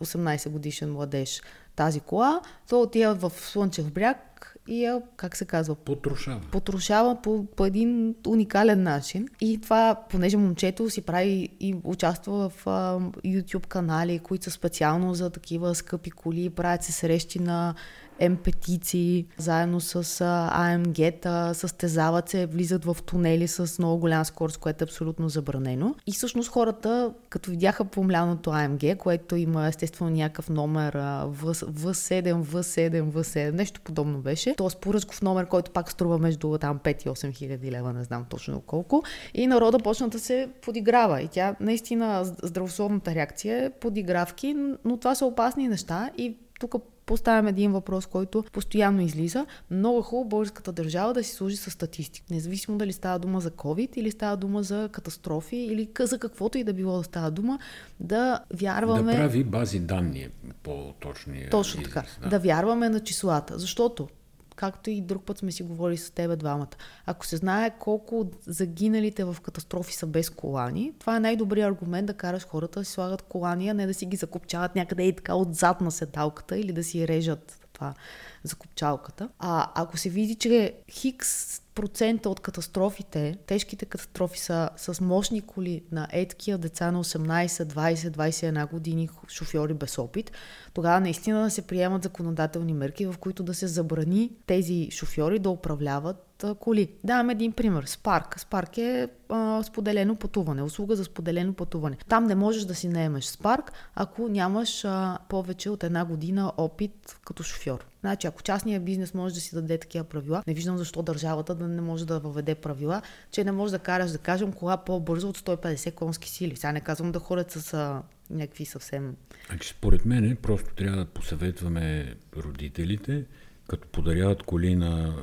18 0.00 0.48
годишен 0.48 0.92
младеж 0.92 1.42
тази 1.76 2.00
кола, 2.00 2.40
той 2.68 2.80
отива 2.80 3.14
в 3.14 3.32
Слънчев 3.36 3.92
бряг 3.92 4.25
и 4.68 4.82
я, 4.82 5.02
как 5.16 5.36
се 5.36 5.44
казва? 5.44 5.74
Потрушава. 5.74 6.40
Потрушава 6.50 7.22
по, 7.22 7.46
по 7.56 7.66
един 7.66 8.14
уникален 8.26 8.82
начин. 8.82 9.28
И 9.40 9.60
това, 9.60 9.96
понеже 10.10 10.36
момчето 10.36 10.90
си 10.90 11.02
прави 11.02 11.48
и 11.60 11.74
участва 11.84 12.48
в 12.48 12.66
а, 12.66 12.98
YouTube 13.24 13.66
канали, 13.66 14.18
които 14.18 14.44
са 14.44 14.50
специално 14.50 15.14
за 15.14 15.30
такива 15.30 15.74
скъпи 15.74 16.10
коли, 16.10 16.50
правят 16.50 16.82
се 16.82 16.92
срещи 16.92 17.38
на 17.38 17.74
емпетици, 18.18 19.26
заедно 19.38 19.80
с 19.80 20.20
АМГ-та, 20.52 21.54
състезават 21.54 22.28
се, 22.28 22.46
влизат 22.46 22.84
в 22.84 22.96
тунели 23.06 23.48
с 23.48 23.78
много 23.78 23.98
голям 23.98 24.24
скорост, 24.24 24.58
което 24.58 24.84
е 24.84 24.86
абсолютно 24.86 25.28
забранено. 25.28 25.94
И 26.06 26.12
всъщност 26.12 26.48
хората, 26.48 27.12
като 27.28 27.50
видяха 27.50 27.84
помляното 27.84 28.50
АМГ, 28.50 28.96
което 28.98 29.36
има 29.36 29.66
естествено 29.66 30.10
някакъв 30.10 30.48
номер 30.48 30.92
В7, 30.94 32.42
В7, 32.42 33.02
В7, 33.02 33.50
нещо 33.50 33.80
подобно 33.80 34.18
беше, 34.18 34.54
т.е. 34.54 34.80
поръчков 34.80 35.22
номер, 35.22 35.46
който 35.46 35.70
пак 35.70 35.90
струва 35.90 36.18
между 36.18 36.58
там 36.58 36.78
5 36.78 37.06
и 37.06 37.08
8 37.08 37.34
хиляди 37.34 37.72
лева, 37.72 37.92
не 37.92 38.04
знам 38.04 38.24
точно 38.28 38.60
колко. 38.60 39.02
И 39.34 39.46
народа 39.46 39.78
почна 39.78 40.08
да 40.08 40.18
се 40.18 40.48
подиграва. 40.62 41.22
И 41.22 41.28
тя 41.28 41.56
наистина 41.60 42.24
здравословната 42.42 43.14
реакция 43.14 43.64
е 43.64 43.70
подигравки, 43.70 44.56
но 44.84 44.96
това 44.96 45.14
са 45.14 45.26
опасни 45.26 45.68
неща 45.68 46.10
и 46.18 46.36
тук 46.60 46.74
поставям 47.06 47.46
един 47.46 47.72
въпрос, 47.72 48.06
който 48.06 48.44
постоянно 48.52 49.00
излиза. 49.00 49.46
Много 49.70 50.02
хубаво 50.02 50.28
българската 50.28 50.72
държава 50.72 51.14
да 51.14 51.24
си 51.24 51.30
служи 51.30 51.56
с 51.56 51.70
статистика. 51.70 52.26
Независимо 52.30 52.78
дали 52.78 52.92
става 52.92 53.18
дума 53.18 53.40
за 53.40 53.50
COVID 53.50 53.96
или 53.96 54.10
става 54.10 54.36
дума 54.36 54.62
за 54.62 54.88
катастрофи 54.92 55.56
или 55.56 55.88
за 56.00 56.18
каквото 56.18 56.58
и 56.58 56.64
да 56.64 56.72
било 56.72 56.98
да 56.98 57.04
става 57.04 57.30
дума, 57.30 57.58
да 58.00 58.40
вярваме... 58.54 59.12
Да 59.12 59.18
прави 59.18 59.44
бази 59.44 59.80
данни 59.80 60.28
по-точни. 60.62 61.48
Точно 61.50 61.82
така. 61.82 62.02
Да. 62.22 62.28
да 62.28 62.38
вярваме 62.38 62.88
на 62.88 63.00
числата. 63.00 63.58
Защото 63.58 64.08
както 64.56 64.90
и 64.90 65.00
друг 65.00 65.24
път 65.24 65.38
сме 65.38 65.52
си 65.52 65.62
говорили 65.62 65.96
с 65.96 66.10
тебе 66.10 66.36
двамата. 66.36 66.76
Ако 67.06 67.26
се 67.26 67.36
знае 67.36 67.78
колко 67.78 68.20
от 68.20 68.36
загиналите 68.46 69.24
в 69.24 69.36
катастрофи 69.42 69.94
са 69.94 70.06
без 70.06 70.30
колани, 70.30 70.92
това 70.98 71.16
е 71.16 71.20
най-добрият 71.20 71.68
аргумент 71.68 72.06
да 72.06 72.14
караш 72.14 72.46
хората 72.46 72.80
да 72.80 72.84
си 72.84 72.92
слагат 72.92 73.22
колани, 73.22 73.68
а 73.68 73.74
не 73.74 73.86
да 73.86 73.94
си 73.94 74.06
ги 74.06 74.16
закопчават 74.16 74.76
някъде 74.76 75.02
и 75.02 75.16
така 75.16 75.34
отзад 75.34 75.80
на 75.80 75.90
седалката 75.90 76.58
или 76.58 76.72
да 76.72 76.84
си 76.84 77.08
режат 77.08 77.68
това 77.72 77.94
закопчалката. 78.42 79.28
А 79.38 79.72
ако 79.74 79.96
се 79.96 80.10
види, 80.10 80.34
че 80.34 80.74
хикс 80.90 81.60
процента 81.76 82.30
от 82.30 82.40
катастрофите, 82.40 83.36
тежките 83.46 83.84
катастрофи 83.84 84.38
са 84.38 84.70
с 84.76 85.00
мощни 85.00 85.40
коли 85.40 85.82
на 85.92 86.08
еткия 86.12 86.58
деца 86.58 86.90
на 86.90 87.04
18, 87.04 87.46
20, 87.46 87.94
21 87.94 88.70
години, 88.70 89.08
шофьори 89.28 89.74
без 89.74 89.98
опит, 89.98 90.32
тогава 90.74 91.00
наистина 91.00 91.42
да 91.42 91.50
се 91.50 91.62
приемат 91.62 92.02
законодателни 92.02 92.72
мерки, 92.72 93.06
в 93.06 93.14
които 93.20 93.42
да 93.42 93.54
се 93.54 93.66
забрани 93.66 94.32
тези 94.46 94.88
шофьори 94.90 95.38
да 95.38 95.50
управляват 95.50 96.44
коли. 96.60 96.92
Давам 97.04 97.30
един 97.30 97.52
пример. 97.52 97.84
Спарк. 97.86 98.40
Спарк 98.40 98.78
е 98.78 99.08
а, 99.28 99.62
споделено 99.62 100.16
пътуване, 100.16 100.62
услуга 100.62 100.96
за 100.96 101.04
споделено 101.04 101.54
пътуване. 101.54 101.96
Там 102.08 102.24
не 102.24 102.34
можеш 102.34 102.64
да 102.64 102.74
си 102.74 102.88
наемеш 102.88 103.24
Спарк, 103.24 103.72
ако 103.94 104.28
нямаш 104.28 104.84
а, 104.84 105.18
повече 105.28 105.70
от 105.70 105.84
една 105.84 106.04
година 106.04 106.52
опит 106.56 107.18
като 107.24 107.42
шофьор. 107.42 107.86
Значи, 108.06 108.26
ако 108.26 108.42
частният 108.42 108.84
бизнес 108.84 109.14
може 109.14 109.34
да 109.34 109.40
си 109.40 109.54
даде 109.54 109.78
такива 109.78 110.04
правила, 110.04 110.42
не 110.46 110.54
виждам 110.54 110.78
защо 110.78 111.02
държавата 111.02 111.54
да 111.54 111.68
не 111.68 111.80
може 111.80 112.06
да 112.06 112.20
въведе 112.20 112.54
правила, 112.54 113.02
че 113.30 113.44
не 113.44 113.52
може 113.52 113.72
да 113.72 113.78
караш, 113.78 114.10
да 114.10 114.18
кажем, 114.18 114.52
кола 114.52 114.76
по-бързо 114.76 115.28
от 115.28 115.38
150 115.38 115.94
конски 115.94 116.30
сили. 116.30 116.56
Сега 116.56 116.72
не 116.72 116.80
казвам 116.80 117.12
да 117.12 117.18
ходят 117.18 117.50
с 117.50 117.74
а, 117.74 118.02
някакви 118.30 118.64
съвсем... 118.64 119.16
Значи, 119.48 119.68
според 119.68 120.04
мен 120.04 120.36
просто 120.42 120.74
трябва 120.74 120.98
да 120.98 121.04
посъветваме 121.04 122.14
родителите, 122.36 123.24
като 123.68 123.88
подаряват 123.88 124.42
коли 124.42 124.74
на 124.74 125.14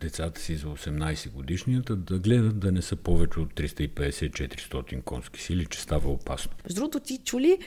децата 0.00 0.40
си 0.40 0.56
за 0.56 0.66
18 0.66 1.30
годишнията, 1.30 1.96
да 1.96 2.18
гледат 2.18 2.58
да 2.58 2.72
не 2.72 2.82
са 2.82 2.96
повече 2.96 3.40
от 3.40 3.54
350-400 3.54 5.02
конски 5.02 5.42
сили, 5.42 5.66
че 5.66 5.80
става 5.80 6.10
опасно. 6.10 6.52
Между 6.64 6.80
другото, 6.80 7.00
ти 7.00 7.18
чули 7.24 7.58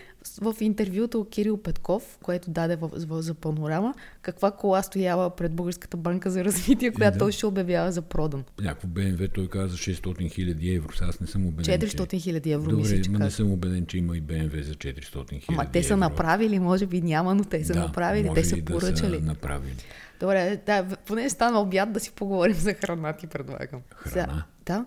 в 0.41 0.55
интервюто 0.61 1.27
Кирил 1.31 1.57
Петков, 1.57 2.17
което 2.23 2.51
даде 2.51 2.75
в, 2.75 2.89
в, 2.93 3.21
за 3.21 3.33
панорама, 3.33 3.93
каква 4.21 4.51
кола 4.51 4.83
стояла 4.83 5.35
пред 5.35 5.53
Българската 5.53 5.97
банка 5.97 6.31
за 6.31 6.45
развитие, 6.45 6.91
която 6.91 7.15
да. 7.15 7.19
той 7.19 7.31
ще 7.31 7.45
обявява 7.45 7.91
за 7.91 8.01
продан. 8.01 8.43
Някакво 8.61 8.87
БМВ 8.87 9.29
той 9.33 9.47
каза 9.47 9.77
600 9.77 10.31
хиляди 10.31 10.73
евро. 10.73 10.93
Аз 11.01 11.19
не 11.19 11.27
съм 11.27 11.45
убеден. 11.45 11.79
400 11.79 12.21
хиляди 12.21 12.51
евро, 12.51 12.69
Добре, 12.69 12.81
мисля, 12.81 13.01
че 13.01 13.09
не 13.09 13.31
съм 13.31 13.51
убеден, 13.51 13.85
че 13.85 13.97
има 13.97 14.17
и 14.17 14.21
БМВ 14.21 14.63
за 14.63 14.73
400 14.73 15.29
хиляди 15.29 15.45
Ама 15.47 15.71
те 15.71 15.83
са 15.83 15.93
евро. 15.93 15.99
направили, 15.99 16.59
може 16.59 16.85
би 16.85 17.01
няма, 17.01 17.35
но 17.35 17.43
те 17.43 17.65
са 17.65 17.73
да, 17.73 17.79
направили, 17.79 18.29
те 18.35 18.43
са 18.43 18.65
поръчали. 18.65 19.11
Да 19.11 19.17
са 19.17 19.25
направили. 19.25 19.75
Добре, 20.19 20.61
да, 20.65 20.85
поне 21.05 21.29
стана 21.29 21.59
обяд 21.59 21.93
да 21.93 21.99
си 21.99 22.11
поговорим 22.11 22.55
за 22.55 22.73
храна, 22.73 23.13
ти 23.13 23.27
предлагам. 23.27 23.81
Храна? 23.95 24.33
За, 24.33 24.43
да, 24.65 24.85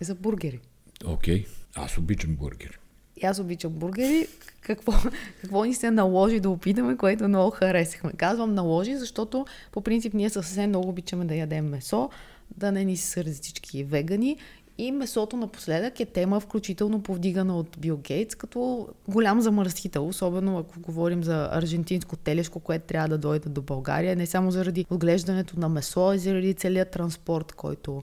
за 0.00 0.14
бургери. 0.14 0.60
Окей, 1.04 1.44
okay. 1.44 1.48
аз 1.76 1.98
обичам 1.98 2.36
бургери. 2.36 2.76
И 3.16 3.26
аз 3.26 3.38
обичам 3.38 3.72
бургери. 3.72 4.26
Какво, 4.60 4.92
какво 5.40 5.64
ни 5.64 5.74
се 5.74 5.90
наложи 5.90 6.40
да 6.40 6.50
опитаме, 6.50 6.96
което 6.96 7.28
много 7.28 7.50
харесахме? 7.50 8.12
Казвам 8.16 8.54
наложи, 8.54 8.96
защото 8.96 9.46
по 9.72 9.80
принцип 9.80 10.14
ние 10.14 10.30
съвсем 10.30 10.68
много 10.68 10.88
обичаме 10.88 11.24
да 11.24 11.34
ядем 11.34 11.68
месо, 11.68 12.10
да 12.56 12.72
не 12.72 12.84
ни 12.84 12.96
се 12.96 13.06
сърди 13.06 13.32
всички 13.32 13.84
вегани 13.84 14.36
и 14.80 14.92
месото 14.92 15.36
напоследък 15.36 16.00
е 16.00 16.04
тема, 16.04 16.40
включително 16.40 17.02
повдигана 17.02 17.56
от 17.56 17.76
Бил 17.78 17.96
Гейтс, 17.96 18.34
като 18.34 18.88
голям 19.08 19.40
замърсител, 19.40 20.08
особено 20.08 20.58
ако 20.58 20.80
говорим 20.80 21.24
за 21.24 21.48
аржентинско 21.52 22.16
телешко, 22.16 22.60
което 22.60 22.86
трябва 22.86 23.08
да 23.08 23.18
дойде 23.18 23.48
до 23.48 23.62
България, 23.62 24.16
не 24.16 24.26
само 24.26 24.50
заради 24.50 24.86
отглеждането 24.90 25.60
на 25.60 25.68
месо, 25.68 26.08
а 26.08 26.18
заради 26.18 26.54
целият 26.54 26.90
транспорт, 26.90 27.52
който... 27.52 28.02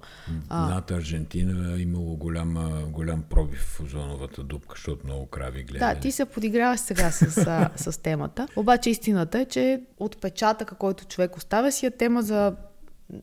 А... 0.49 0.69
Над 0.69 0.91
Аржентина 0.91 1.77
е 1.77 1.81
имало 1.81 2.15
голям, 2.15 2.83
голям 2.91 3.23
пробив 3.29 3.59
в 3.59 3.79
озоновата 3.79 4.43
дупка, 4.43 4.73
защото 4.75 5.05
много 5.05 5.25
крави 5.25 5.63
гледали. 5.63 5.93
Да, 5.93 5.99
ти 5.99 6.11
се 6.11 6.25
подиграваш 6.25 6.79
сега 6.79 7.11
с, 7.11 7.31
с 7.75 7.97
темата. 7.97 8.47
Обаче 8.55 8.89
истината 8.89 9.39
е, 9.39 9.45
че 9.45 9.81
отпечатъка, 9.99 10.75
който 10.75 11.05
човек 11.05 11.37
оставя 11.37 11.71
си 11.71 11.85
е 11.85 11.91
тема 11.91 12.21
за 12.21 12.55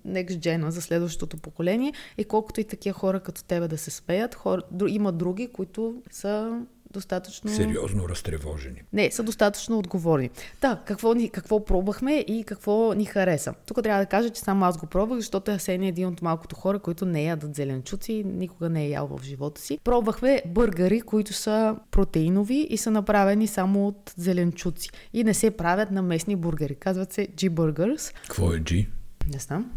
next 0.06 0.38
gen 0.38 0.68
за 0.68 0.82
следващото 0.82 1.36
поколение 1.36 1.92
и 2.18 2.24
колкото 2.24 2.60
и 2.60 2.64
такива 2.64 2.98
хора 2.98 3.20
като 3.20 3.44
тебе 3.44 3.68
да 3.68 3.78
се 3.78 3.90
спеят, 3.90 4.34
хора, 4.34 4.62
има 4.88 5.12
други, 5.12 5.48
които 5.52 6.02
са 6.10 6.60
достатъчно... 6.94 7.50
Сериозно 7.50 8.08
разтревожени. 8.08 8.82
Не, 8.92 9.10
са 9.10 9.22
достатъчно 9.22 9.78
отговорни. 9.78 10.30
Да, 10.60 10.82
какво, 10.86 11.14
ни, 11.14 11.28
какво 11.28 11.64
пробвахме 11.64 12.24
и 12.28 12.44
какво 12.44 12.92
ни 12.94 13.04
хареса. 13.04 13.54
Тук 13.66 13.82
трябва 13.82 14.02
да 14.02 14.06
кажа, 14.06 14.30
че 14.30 14.40
само 14.40 14.64
аз 14.64 14.78
го 14.78 14.86
пробвах, 14.86 15.18
защото 15.18 15.50
Асен 15.50 15.82
е 15.82 15.88
един 15.88 16.08
от 16.08 16.22
малкото 16.22 16.56
хора, 16.56 16.78
които 16.78 17.06
не 17.06 17.24
ядат 17.24 17.54
зеленчуци, 17.54 18.24
никога 18.26 18.68
не 18.68 18.84
е 18.84 18.88
ял 18.88 19.06
в 19.06 19.24
живота 19.24 19.60
си. 19.60 19.78
Пробвахме 19.84 20.42
бъргари, 20.46 21.00
които 21.00 21.32
са 21.32 21.76
протеинови 21.90 22.66
и 22.70 22.76
са 22.76 22.90
направени 22.90 23.46
само 23.46 23.88
от 23.88 24.14
зеленчуци. 24.16 24.88
И 25.12 25.24
не 25.24 25.34
се 25.34 25.50
правят 25.50 25.90
на 25.90 26.02
местни 26.02 26.36
бургери. 26.36 26.74
Казват 26.74 27.12
се 27.12 27.28
G-Burgers. 27.28 28.14
Какво 28.22 28.52
е 28.52 28.60
G? 28.60 28.86
Не 29.32 29.38
знам. 29.38 29.72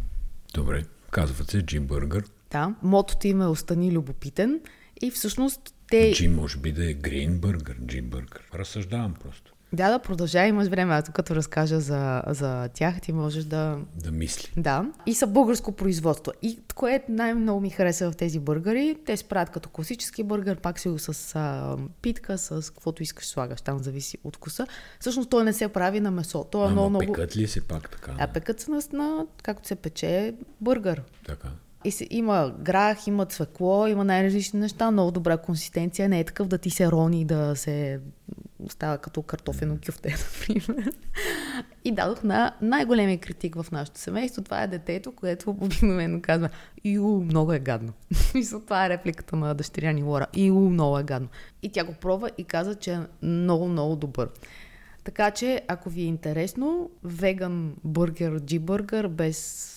Добре, 0.53 0.85
казват 1.11 1.49
се 1.49 1.61
Джим 1.61 1.87
Бъргър. 1.87 2.23
Да, 2.51 2.75
мотото 2.83 3.27
им 3.27 3.41
е 3.41 3.45
Остани 3.45 3.91
любопитен 3.91 4.59
и 5.01 5.11
всъщност 5.11 5.73
те... 5.89 6.11
Джим 6.13 6.35
може 6.35 6.57
би 6.57 6.71
да 6.71 6.89
е 6.89 6.93
Грин 6.93 7.39
Бъргър, 7.39 7.77
Джим 7.85 8.09
Бъргър. 8.09 8.41
Разсъждавам 8.53 9.13
просто. 9.13 9.53
Да, 9.73 9.91
да, 9.91 9.99
продължай, 9.99 10.49
имаш 10.49 10.67
време. 10.67 10.93
Аз 10.93 11.09
като 11.13 11.35
разкажа 11.35 11.79
за, 11.79 12.23
за 12.27 12.69
тях, 12.73 13.01
ти 13.01 13.11
можеш 13.11 13.43
да... 13.43 13.77
Да 13.95 14.11
мисли. 14.11 14.51
Да. 14.57 14.85
И 15.05 15.13
са 15.13 15.27
българско 15.27 15.71
производство. 15.71 16.31
И 16.41 16.59
кое 16.75 17.03
най-много 17.09 17.59
ми 17.59 17.69
хареса 17.69 18.11
в 18.11 18.15
тези 18.15 18.39
бъргари, 18.39 18.97
те 19.05 19.17
се 19.17 19.23
правят 19.23 19.49
като 19.49 19.69
класически 19.69 20.23
бъргър, 20.23 20.57
пак 20.57 20.79
си 20.79 20.89
го 20.89 20.99
с 20.99 21.35
а, 21.35 21.77
питка, 22.01 22.37
с 22.37 22.73
каквото 22.73 23.03
искаш 23.03 23.25
слагаш, 23.25 23.61
там 23.61 23.79
зависи 23.79 24.17
от 24.23 24.35
вкуса. 24.35 24.67
Всъщност 24.99 25.29
той 25.29 25.43
не 25.43 25.53
се 25.53 25.67
прави 25.67 25.99
на 25.99 26.11
месо. 26.11 26.43
Той 26.51 26.61
е 26.61 26.65
Ама 26.65 26.71
много, 26.71 26.89
много... 26.89 27.05
пекат 27.05 27.37
ли 27.37 27.47
се 27.47 27.67
пак 27.67 27.89
така? 27.89 28.15
А 28.19 28.27
пекат 28.27 28.59
се 28.59 28.71
на, 28.71 28.81
на, 28.93 29.25
както 29.43 29.67
се 29.67 29.75
пече, 29.75 30.33
бъргър. 30.61 31.01
Така. 31.25 31.47
И 31.83 31.91
се, 31.91 32.07
има 32.09 32.53
грах, 32.59 33.07
има 33.07 33.25
цвекло, 33.25 33.87
има 33.87 34.03
най-различни 34.03 34.59
неща, 34.59 34.91
много 34.91 35.11
добра 35.11 35.37
консистенция. 35.37 36.09
Не 36.09 36.19
е 36.19 36.23
такъв 36.23 36.47
да 36.47 36.57
ти 36.57 36.69
се 36.69 36.91
рони, 36.91 37.25
да 37.25 37.55
се 37.55 37.99
става 38.69 38.97
като 38.97 39.21
картофено 39.21 39.77
кюфте, 39.85 40.15
например. 40.49 40.91
И 41.85 41.91
дадох 41.91 42.23
на 42.23 42.55
най-големия 42.61 43.19
критик 43.19 43.55
в 43.61 43.71
нашето 43.71 43.99
семейство. 43.99 44.41
Това 44.41 44.63
е 44.63 44.67
детето, 44.67 45.11
което 45.11 45.49
обикновено 45.49 46.21
казва 46.21 46.49
Ю, 46.83 47.21
много 47.21 47.53
е 47.53 47.59
гадно. 47.59 47.93
Мисля, 48.35 48.61
това 48.61 48.85
е 48.85 48.89
репликата 48.89 49.35
на 49.35 49.53
дъщеря 49.53 49.91
ни 49.91 50.03
Лора. 50.03 50.27
Ю, 50.35 50.55
много 50.55 50.99
е 50.99 51.03
гадно. 51.03 51.27
И 51.63 51.69
тя 51.69 51.83
го 51.83 51.93
пробва 51.93 52.31
и 52.37 52.43
каза, 52.43 52.75
че 52.75 52.93
е 52.93 52.99
много, 53.21 53.67
много 53.67 53.95
добър. 53.95 54.29
Така 55.03 55.31
че, 55.31 55.61
ако 55.67 55.89
ви 55.89 56.01
е 56.01 56.05
интересно, 56.05 56.89
веган 57.03 57.75
бъргер, 57.83 58.39
джибъргър, 58.39 59.07
без 59.07 59.73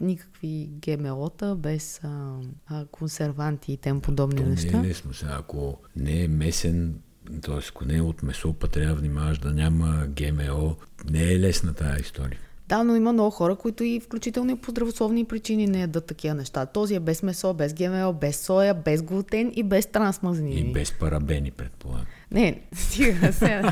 никакви 0.00 0.70
ГМО-та, 0.86 1.54
без 1.54 2.00
а, 2.04 2.38
а, 2.66 2.86
консерванти 2.86 3.72
и 3.72 3.76
тем 3.76 4.00
подобни 4.00 4.36
То 4.36 4.48
неща. 4.48 4.80
не 4.80 4.86
е 4.86 4.90
лесно. 4.90 5.14
Сега, 5.14 5.36
ако 5.38 5.78
не 5.96 6.22
е 6.22 6.28
месен, 6.28 7.00
т.е. 7.42 7.54
ако 7.68 7.84
не 7.84 7.96
е 7.96 8.00
от 8.00 8.22
месо, 8.22 8.54
па 8.60 8.68
трябва 8.68 8.94
да 8.94 9.00
внимаваш 9.00 9.38
да 9.38 9.52
няма 9.52 10.06
ГМО. 10.06 10.76
Не 11.10 11.32
е 11.32 11.40
лесна 11.40 11.74
тази 11.74 12.00
история. 12.00 12.38
Да, 12.68 12.84
но 12.84 12.96
има 12.96 13.12
много 13.12 13.30
хора, 13.30 13.56
които 13.56 13.84
и 13.84 14.00
включително 14.00 14.50
и 14.50 14.56
по 14.56 14.70
здравословни 14.70 15.24
причини 15.24 15.66
не 15.66 15.80
ядат 15.80 16.06
такива 16.06 16.34
неща. 16.34 16.66
Този 16.66 16.94
е 16.94 17.00
без 17.00 17.22
месо, 17.22 17.54
без 17.54 17.74
ГМО, 17.74 18.12
без 18.12 18.36
соя, 18.36 18.74
без 18.74 19.02
глутен 19.02 19.52
и 19.56 19.62
без 19.62 19.86
трансмазнини. 19.86 20.60
И 20.60 20.72
без 20.72 20.92
парабени, 20.92 21.50
предполагам. 21.50 22.06
Не, 22.30 22.60
стига 22.74 23.32
се. 23.32 23.62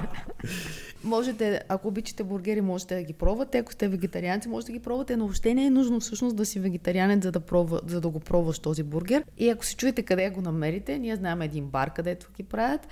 можете, 1.04 1.60
ако 1.68 1.88
обичате 1.88 2.24
бургери, 2.24 2.60
можете 2.60 2.94
да 2.94 3.02
ги 3.02 3.12
пробвате. 3.12 3.58
Ако 3.58 3.72
сте 3.72 3.88
вегетарианци, 3.88 4.48
можете 4.48 4.72
да 4.72 4.78
ги 4.78 4.84
пробвате, 4.84 5.16
но 5.16 5.24
въобще 5.24 5.54
не 5.54 5.66
е 5.66 5.70
нужно 5.70 6.00
всъщност 6.00 6.36
да 6.36 6.46
си 6.46 6.60
вегетарианец, 6.60 7.22
за 7.22 7.32
да, 7.32 7.40
пробва, 7.40 7.80
за 7.86 8.00
да 8.00 8.08
го 8.08 8.20
пробваш 8.20 8.58
този 8.58 8.82
бургер. 8.82 9.24
И 9.38 9.48
ако 9.48 9.64
се 9.64 9.76
чуете 9.76 10.02
къде 10.02 10.30
го 10.30 10.40
намерите, 10.40 10.98
ние 10.98 11.16
знаем 11.16 11.42
един 11.42 11.64
бар, 11.64 11.94
където 11.94 12.28
ги 12.36 12.42
правят, 12.42 12.88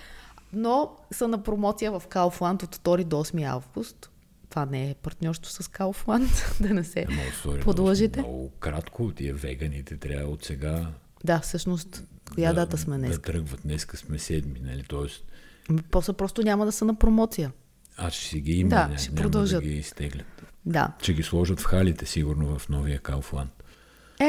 но 0.52 0.96
са 1.10 1.28
на 1.28 1.42
промоция 1.42 1.92
в 1.92 2.02
Kaufland 2.08 2.62
от 2.62 2.76
2 2.76 3.04
до 3.04 3.16
8 3.16 3.44
август. 3.46 4.10
Това 4.50 4.66
не 4.66 4.90
е 4.90 4.94
партньорство 4.94 5.52
с 5.52 5.68
Kaufland, 5.68 6.62
да 6.68 6.74
не 6.74 6.84
се 6.84 7.06
Ама, 7.08 7.20
sorry, 7.44 7.64
подложите. 7.64 8.20
Много, 8.20 8.50
кратко, 8.50 9.12
тия 9.12 9.34
веганите 9.34 9.96
трябва 9.96 10.32
от 10.32 10.44
сега 10.44 10.86
Да, 11.24 11.40
всъщност, 11.40 12.04
коя 12.34 12.52
да, 12.52 12.60
дата 12.60 12.78
сме 12.78 12.98
днес? 12.98 13.10
Да 13.10 13.22
тръгват. 13.22 13.60
Днеска 13.62 13.96
сме 13.96 14.18
седми, 14.18 14.60
нали? 14.62 14.84
Тоест, 14.88 15.24
После 15.90 16.12
просто 16.12 16.42
няма 16.42 16.64
да 16.66 16.72
са 16.72 16.84
на 16.84 16.94
промоция. 16.94 17.52
аз 17.96 18.12
ще 18.12 18.24
си 18.24 18.40
ги 18.40 18.52
има, 18.52 18.68
Да, 18.68 18.98
ще 18.98 19.10
няма 19.10 19.22
продължат. 19.22 19.62
да 19.62 19.68
ги 19.68 19.76
изтеглят. 19.76 20.42
Да. 20.66 20.92
Ще 21.02 21.12
ги 21.14 21.22
сложат 21.22 21.60
в 21.60 21.64
халите, 21.64 22.06
сигурно, 22.06 22.58
в 22.58 22.68
новия 22.68 22.98
Кауфланд. 22.98 23.61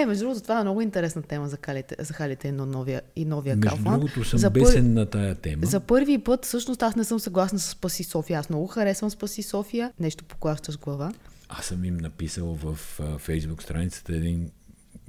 Е, 0.01 0.05
между 0.05 0.23
другото, 0.23 0.41
това 0.41 0.59
е 0.59 0.63
много 0.63 0.81
интересна 0.81 1.21
тема 1.21 1.49
за, 1.49 1.57
халите, 1.65 1.95
за 1.99 2.13
халите 2.13 2.47
и 2.47 2.51
на 2.51 2.65
новия, 2.65 3.01
и 3.15 3.25
новия 3.25 3.55
Между 3.55 3.75
Kaufland. 3.75 3.91
другото 3.91 4.23
съм 4.23 4.39
за 4.39 4.49
бесен 4.49 4.93
на 4.93 5.05
тая 5.05 5.35
тема. 5.35 5.65
За 5.65 5.79
първи 5.79 6.17
път, 6.17 6.45
всъщност, 6.45 6.83
аз 6.83 6.95
не 6.95 7.03
съм 7.03 7.19
съгласна 7.19 7.59
с 7.59 7.69
Спаси 7.69 8.03
София. 8.03 8.39
Аз 8.39 8.49
много 8.49 8.67
харесвам 8.67 9.09
Спаси 9.09 9.43
София. 9.43 9.91
Нещо 9.99 10.23
поклащаш 10.23 10.79
глава. 10.79 11.13
Аз 11.49 11.65
съм 11.65 11.85
им 11.85 11.97
написал 11.97 12.57
в 12.63 12.75
фейсбук 13.19 13.63
страницата 13.63 14.15
един 14.15 14.51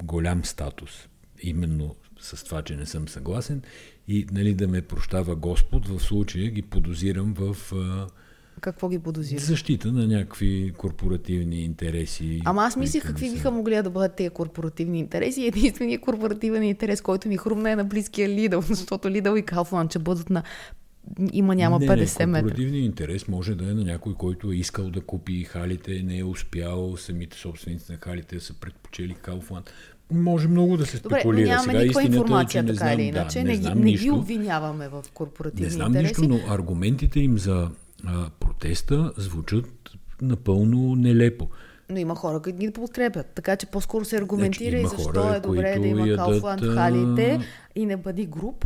голям 0.03 0.45
статус. 0.45 0.91
Именно 1.43 1.95
с 2.21 2.45
това, 2.45 2.63
че 2.63 2.77
не 2.77 2.87
съм 2.87 3.09
съгласен 3.09 3.63
и 4.09 4.27
нали, 4.33 4.55
да 4.55 4.69
ме 4.69 4.83
прощава 4.83 5.37
Господ, 5.37 5.89
в 5.89 6.01
случая 6.01 6.51
ги 6.51 6.63
подозирам 6.63 7.35
в 7.35 7.73
а, 7.73 8.07
Какво 8.61 8.89
ги 8.89 8.99
подозира? 8.99 9.41
защита 9.41 9.93
на 9.93 10.07
някакви 10.07 10.73
корпоративни 10.77 11.65
интереси. 11.65 12.43
Ама 12.45 12.63
аз 12.63 12.77
мислих 12.77 13.07
какви 13.07 13.31
биха 13.31 13.51
могли 13.51 13.83
да 13.83 13.91
бъдат 13.91 14.15
тези 14.17 14.31
корпоративни 14.31 14.99
интереси. 14.99 15.47
Единственият 15.47 16.03
корпоративен 16.03 16.63
интерес, 16.63 17.01
който 17.01 17.29
ми 17.29 17.37
хрумна 17.37 17.71
е 17.71 17.77
на 17.77 17.85
близкия 17.85 18.29
Лидъл, 18.29 18.61
защото 18.71 19.11
Лидъл 19.11 19.37
и 19.37 19.43
Kaufland 19.43 19.91
ще 19.91 19.99
бъдат 19.99 20.31
на 20.31 20.43
има 21.33 21.55
няма 21.55 21.79
не, 21.79 21.87
50 21.87 22.21
не, 22.21 22.27
метра. 22.27 22.43
корпоративният 22.43 22.85
интерес 22.85 23.29
може 23.29 23.55
да 23.55 23.65
е 23.71 23.75
на 23.75 23.85
някой, 23.85 24.15
който 24.15 24.53
е 24.53 24.57
искал 24.57 24.91
да 24.91 25.01
купи 25.01 25.45
халите, 25.45 26.03
не 26.03 26.19
е 26.19 26.25
успял, 26.25 26.97
самите 26.97 27.37
собственици 27.37 27.93
на 27.93 27.99
халите 27.99 28.41
са 28.41 28.55
предпочели 28.55 29.15
Kaufland. 29.15 29.69
Може 30.13 30.49
много 30.49 30.77
да 30.77 30.87
се 30.87 30.99
Добре, 30.99 31.15
спекулира. 31.15 31.49
нямаме 31.49 31.73
Сега 31.73 31.83
никаква 31.83 32.03
информация, 32.03 32.59
е, 32.59 32.63
че 32.63 32.67
не 32.67 32.73
така 32.73 32.87
знам, 32.87 33.01
или 33.01 33.03
иначе. 33.03 33.39
Да, 33.39 33.45
не, 33.45 33.51
не, 33.51 33.57
ги, 33.57 33.63
знам 33.63 33.81
не 33.81 33.93
ги 33.93 34.11
обвиняваме 34.11 34.89
в 34.89 35.05
корпоративни 35.15 35.65
Не 35.67 35.71
знам 35.71 35.97
интереси. 35.97 36.21
нищо, 36.21 36.35
но 36.35 36.55
аргументите 36.55 37.21
им 37.21 37.39
за 37.39 37.71
а, 38.07 38.31
протеста 38.41 39.13
звучат 39.17 39.67
напълно 40.23 40.97
нелепо. 40.97 41.49
Но 41.91 41.97
има 41.97 42.15
хора, 42.15 42.41
които 42.41 42.59
ги 42.59 42.71
подкрепят. 42.71 43.27
Така 43.35 43.57
че 43.57 43.67
по-скоро 43.67 44.05
се 44.05 44.17
аргументира 44.17 44.81
Значи, 44.81 44.95
и 44.95 44.97
защо 44.97 45.23
хора, 45.23 45.37
е 45.37 45.41
добре 45.41 45.79
да 45.79 45.87
има 45.87 46.09
ядат, 46.09 46.27
Kaufland 46.27 46.73
а, 46.73 46.75
халите 46.75 47.41
и 47.75 47.87
не 47.87 47.97
бъди 47.97 48.27
груп, 48.27 48.65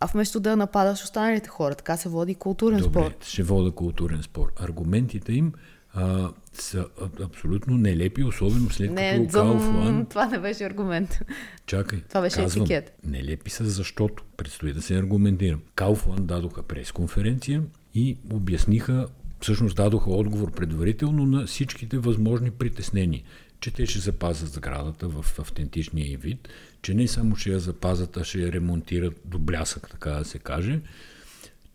а 0.00 0.06
вместо 0.06 0.40
да 0.40 0.56
нападаш 0.56 1.02
останалите 1.04 1.48
хора. 1.48 1.74
Така 1.74 1.96
се 1.96 2.08
води 2.08 2.34
културен 2.34 2.80
Добре, 2.80 3.00
спор. 3.00 3.14
ще 3.24 3.42
вода 3.42 3.70
културен 3.70 4.22
спор. 4.22 4.52
Аргументите 4.60 5.32
им 5.32 5.52
а, 5.94 6.30
са 6.52 6.86
абсолютно 7.24 7.76
нелепи, 7.76 8.24
особено 8.24 8.70
след 8.70 8.90
Не, 8.90 9.18
като 9.18 9.30
зъм, 9.30 9.60
Kaufland 9.60 10.10
това 10.10 10.26
не 10.26 10.38
беше 10.38 10.64
аргумент. 10.64 11.18
Чакай. 11.66 12.00
Това 12.08 12.20
беше 12.20 12.36
казвам, 12.36 12.62
етикет. 12.62 12.98
Нелепи 13.04 13.50
са, 13.50 13.64
защото 13.64 14.24
предстои 14.36 14.72
да 14.72 14.82
се 14.82 14.94
аргументирам. 14.98 15.60
Кауфланд 15.74 16.26
дадоха 16.26 16.62
пресконференция 16.62 17.62
и 17.94 18.16
обясниха, 18.32 19.08
всъщност 19.40 19.76
дадоха 19.76 20.10
отговор 20.10 20.52
предварително 20.52 21.26
на 21.26 21.46
всичките 21.46 21.98
възможни 21.98 22.50
притеснения, 22.50 23.22
че 23.60 23.70
те 23.70 23.86
ще 23.86 23.98
запазят 23.98 24.52
сградата 24.52 25.08
в 25.08 25.38
автентичния 25.38 26.18
вид, 26.18 26.48
че 26.82 26.94
не 26.94 27.08
само 27.08 27.36
ще 27.36 27.50
я 27.50 27.60
запазят, 27.60 28.16
а 28.16 28.24
ще 28.24 28.38
я 28.38 28.52
ремонтират 28.52 29.20
до 29.24 29.38
блясък, 29.38 29.90
така 29.90 30.10
да 30.10 30.24
се 30.24 30.38
каже, 30.38 30.80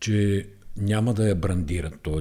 че 0.00 0.46
няма 0.76 1.14
да 1.14 1.28
я 1.28 1.34
брандират, 1.34 1.94
т.е. 2.04 2.20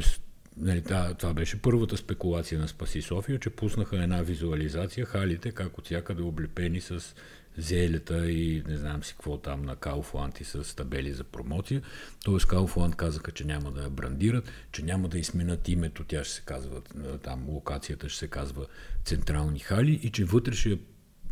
Нали, 0.58 0.84
това 1.18 1.34
беше 1.34 1.62
първата 1.62 1.98
спекулация 1.98 2.60
на 2.60 2.68
Спаси 2.68 3.02
София, 3.02 3.40
че 3.40 3.50
пуснаха 3.50 4.04
една 4.04 4.22
визуализация, 4.22 5.06
халите 5.06 5.52
как 5.52 5.78
от 5.78 5.86
всякъде 5.86 6.22
облепени 6.22 6.82
с 6.82 7.16
зелета 7.58 8.32
и 8.32 8.64
не 8.68 8.78
знам 8.78 9.04
си 9.04 9.14
какво 9.14 9.38
там 9.38 9.62
на 9.62 9.76
Кауфланд 9.76 10.40
и 10.40 10.44
с 10.44 10.76
табели 10.76 11.14
за 11.14 11.24
промоция. 11.24 11.82
Тоест 12.24 12.48
Кауфланд 12.48 12.96
казаха, 12.96 13.32
че 13.32 13.46
няма 13.46 13.72
да 13.72 13.84
я 13.84 13.90
брандират, 13.90 14.52
че 14.72 14.84
няма 14.84 15.08
да 15.08 15.20
изменят 15.20 15.70
името, 15.70 16.04
тя 16.04 16.24
ще 16.24 16.34
се 16.34 16.42
казва, 16.42 16.82
там 17.24 17.50
локацията 17.50 18.10
ще 18.10 18.20
се 18.20 18.28
казва 18.28 18.66
Централни 19.06 19.60
хали 19.60 20.00
и 20.04 20.12
че 20.12 20.26
вътре 20.26 20.54
ще 20.54 20.70
я 20.70 20.78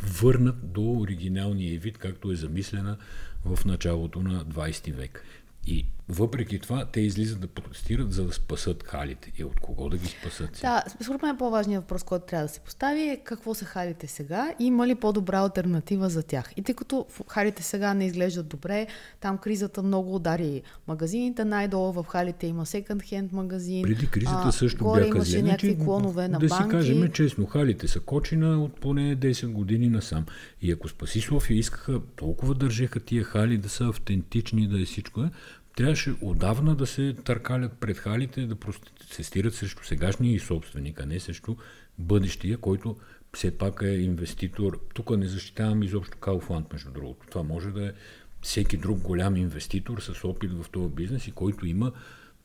върнат 0.04 0.72
до 0.74 0.92
оригиналния 0.92 1.80
вид, 1.80 1.98
както 1.98 2.32
е 2.32 2.36
замислена 2.36 2.98
в 3.46 3.66
началото 3.66 4.22
на 4.22 4.46
20 4.46 4.94
век. 4.94 5.24
И 5.68 5.86
въпреки 6.10 6.60
това, 6.60 6.86
те 6.86 7.02
излизат 7.02 7.40
да 7.40 7.48
протестират, 7.48 8.14
за 8.14 8.26
да 8.26 8.34
спасат 8.34 8.84
халите. 8.84 9.32
И 9.38 9.44
от 9.44 9.60
кого 9.60 9.90
да 9.90 9.98
ги 9.98 10.08
спасат? 10.08 10.60
Да, 10.62 10.84
според 11.04 11.22
мен 11.22 11.38
по-важният 11.38 11.84
въпрос, 11.84 12.04
който 12.04 12.26
трябва 12.26 12.48
да 12.48 12.54
се 12.54 12.60
постави 12.60 13.02
е 13.02 13.22
какво 13.24 13.54
са 13.54 13.66
халите 13.66 14.08
сега 14.08 14.54
и 14.60 14.66
има 14.66 14.88
ли 14.88 14.96
по-добра 14.96 15.40
альтернатива 15.40 16.10
за 16.10 16.24
тях. 16.24 16.52
И 16.58 16.62
тъй 16.62 16.76
като 16.76 17.06
халите 17.28 17.64
сега 17.64 17.94
не 17.94 18.06
изглеждат 18.06 18.48
добре, 18.48 18.88
там 19.20 19.38
кризата 19.38 19.84
много 19.84 20.16
удари 20.16 20.62
магазините, 20.88 21.46
най-долу 21.46 21.92
в 21.92 22.06
халите 22.10 22.48
има 22.48 22.66
секонд-хенд 22.66 23.34
магазин. 23.34 23.84
Преди 23.84 24.08
кризата 24.08 24.44
а, 24.46 24.52
също 24.52 24.84
горе 24.84 25.02
бяха 25.02 25.18
имаше 25.18 25.42
някакви 25.42 25.78
клонове 25.78 26.28
на 26.28 26.40
да 26.40 26.48
банки. 26.48 26.64
си 26.64 26.70
кажем 26.70 27.12
честно, 27.12 27.46
халите 27.46 27.88
са 27.88 28.00
кочина 28.00 28.64
от 28.64 28.80
поне 28.80 29.18
10 29.18 29.48
години 29.48 29.90
насам. 29.90 30.26
И 30.62 30.72
ако 30.72 30.90
Спаси 30.90 31.22
София 31.22 31.58
искаха, 31.58 32.02
толкова 32.16 32.56
държеха 32.56 33.00
тия 33.00 33.24
хали 33.24 33.58
да 33.58 33.70
са 33.70 33.88
автентични, 33.88 34.68
да 34.68 34.82
е 34.82 34.86
всичко 34.86 35.22
е, 35.22 35.30
трябваше 35.76 36.16
отдавна 36.22 36.76
да 36.76 36.88
се 36.88 37.16
търкалят 37.24 37.74
пред 37.74 37.98
халите, 37.98 38.46
да 38.46 38.56
протестират 38.56 39.56
срещу 39.56 39.84
сегашния 39.84 40.36
и 40.36 40.40
собственик, 40.40 41.02
а 41.02 41.06
не 41.06 41.20
срещу 41.20 41.56
бъдещия, 41.98 42.58
който 42.58 42.98
все 43.34 43.58
пак 43.58 43.82
е 43.82 43.88
инвеститор. 43.88 44.80
Тук 44.94 45.18
не 45.18 45.28
защитавам 45.28 45.84
изобщо 45.84 46.18
Кауфланд, 46.18 46.74
между 46.74 46.92
другото. 46.92 47.28
Това 47.28 47.44
може 47.44 47.72
да 47.72 47.88
е 47.88 47.92
всеки 48.42 48.78
друг 48.78 49.00
голям 49.00 49.36
инвеститор 49.36 50.00
с 50.00 50.24
опит 50.24 50.52
в 50.52 50.70
този 50.72 50.94
бизнес 50.94 51.28
и 51.28 51.32
който 51.32 51.66
има 51.66 51.92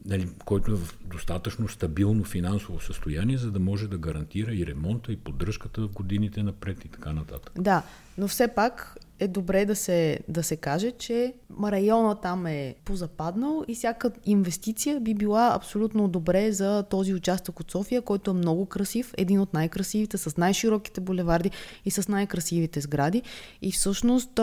нали, 0.05 0.29
който 0.45 0.73
е 0.73 0.77
в 0.77 0.95
достатъчно 1.05 1.69
стабилно 1.69 2.25
финансово 2.25 2.81
състояние, 2.81 3.37
за 3.37 3.51
да 3.51 3.59
може 3.59 3.89
да 3.89 3.99
гарантира 3.99 4.55
и 4.55 4.67
ремонта, 4.67 5.13
и 5.13 5.17
поддръжката 5.17 5.81
в 5.81 5.89
годините 5.89 6.43
напред 6.43 6.85
и 6.85 6.89
така 6.89 7.13
нататък. 7.13 7.53
Да, 7.59 7.83
но 8.19 8.29
все 8.29 8.49
пак 8.55 8.97
е 9.21 9.29
добре 9.29 9.65
да 9.65 9.77
се, 9.77 10.19
да 10.29 10.43
се 10.43 10.57
каже, 10.57 10.91
че 10.91 11.35
района 11.65 12.15
там 12.15 12.47
е 12.47 12.75
позападнал 12.85 13.65
и 13.69 13.75
всяка 13.75 14.11
инвестиция 14.25 15.01
би 15.01 15.15
била 15.15 15.53
абсолютно 15.55 16.09
добре 16.09 16.53
за 16.53 16.83
този 16.91 17.15
участък 17.15 17.61
от 17.61 17.71
София, 17.71 18.03
който 18.03 18.31
е 18.31 18.35
много 18.35 18.67
красив, 18.67 19.15
един 19.17 19.41
от 19.41 19.55
най-красивите, 19.55 20.19
с 20.19 20.37
най-широките 20.37 21.01
булеварди 21.01 21.51
и 21.85 21.91
с 21.91 22.09
най-красивите 22.09 22.81
сгради. 22.81 23.23
И 23.63 23.73
всъщност 23.73 24.41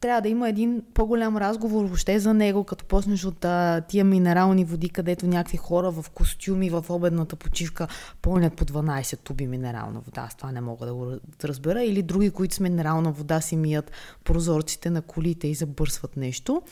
трябва 0.00 0.20
да 0.20 0.28
има 0.28 0.48
един 0.48 0.82
по-голям 0.94 1.36
разговор 1.36 1.84
въобще 1.84 2.18
за 2.18 2.34
него, 2.34 2.64
като 2.64 2.84
почнеш 2.84 3.24
от 3.24 3.46
тия 3.88 4.04
минерални 4.04 4.64
води, 4.64 4.88
където 4.88 5.26
някакви 5.26 5.56
хора 5.56 5.90
в 5.90 6.10
костюми 6.10 6.70
в 6.70 6.84
обедната 6.88 7.36
почивка 7.36 7.88
пълнят 8.22 8.54
по 8.54 8.64
12 8.64 9.18
туби 9.18 9.46
минерална 9.46 10.00
вода. 10.00 10.20
Аз 10.20 10.36
това 10.36 10.52
не 10.52 10.60
мога 10.60 10.86
да 10.86 10.94
го 10.94 11.12
разбера. 11.44 11.82
Или 11.82 12.02
други, 12.02 12.30
които 12.30 12.54
с 12.54 12.60
минерална 12.60 13.12
вода 13.12 13.40
си 13.40 13.56
мият 13.56 13.90
прозорците 14.26 14.90
на 14.90 15.02
колите 15.02 15.48
и 15.48 15.54
забърсват 15.54 16.16
нещо 16.16 16.62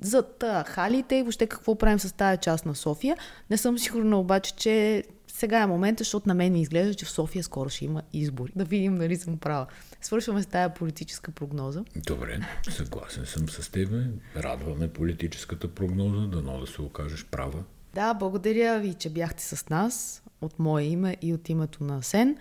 за 0.00 0.24
халите 0.66 1.16
и 1.16 1.22
въобще 1.22 1.46
какво 1.46 1.78
правим 1.78 1.98
с 1.98 2.12
тази 2.12 2.38
част 2.38 2.66
на 2.66 2.74
София. 2.74 3.16
Не 3.50 3.56
съм 3.56 3.78
сигурна 3.78 4.20
обаче, 4.20 4.54
че 4.56 5.04
сега 5.28 5.60
е 5.60 5.66
момента, 5.66 6.04
защото 6.04 6.28
на 6.28 6.34
мен 6.34 6.52
ми 6.52 6.62
изглежда, 6.62 6.94
че 6.94 7.04
в 7.04 7.10
София 7.10 7.44
скоро 7.44 7.68
ще 7.68 7.84
има 7.84 8.02
избори. 8.12 8.52
Да 8.56 8.64
видим 8.64 8.96
дали 8.96 9.16
съм 9.16 9.38
права. 9.38 9.66
Свършваме 10.00 10.42
с 10.42 10.46
тая 10.46 10.74
политическа 10.74 11.30
прогноза. 11.30 11.84
Добре, 11.96 12.40
съгласен 12.70 13.26
съм 13.26 13.48
с 13.48 13.70
теб. 13.70 13.88
Радваме 14.36 14.88
политическата 14.88 15.68
прогноза, 15.68 16.26
дано 16.26 16.60
да 16.60 16.66
се 16.66 16.82
окажеш 16.82 17.24
права. 17.24 17.64
Да, 17.94 18.14
благодаря 18.14 18.80
ви, 18.80 18.94
че 18.94 19.10
бяхте 19.10 19.44
с 19.44 19.68
нас 19.68 20.22
от 20.40 20.58
мое 20.58 20.82
име 20.82 21.16
и 21.22 21.34
от 21.34 21.48
името 21.48 21.84
на 21.84 22.02
Сен. 22.02 22.36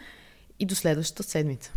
И 0.60 0.66
до 0.66 0.76
следващата 0.76 1.24
седмица. 1.24 1.74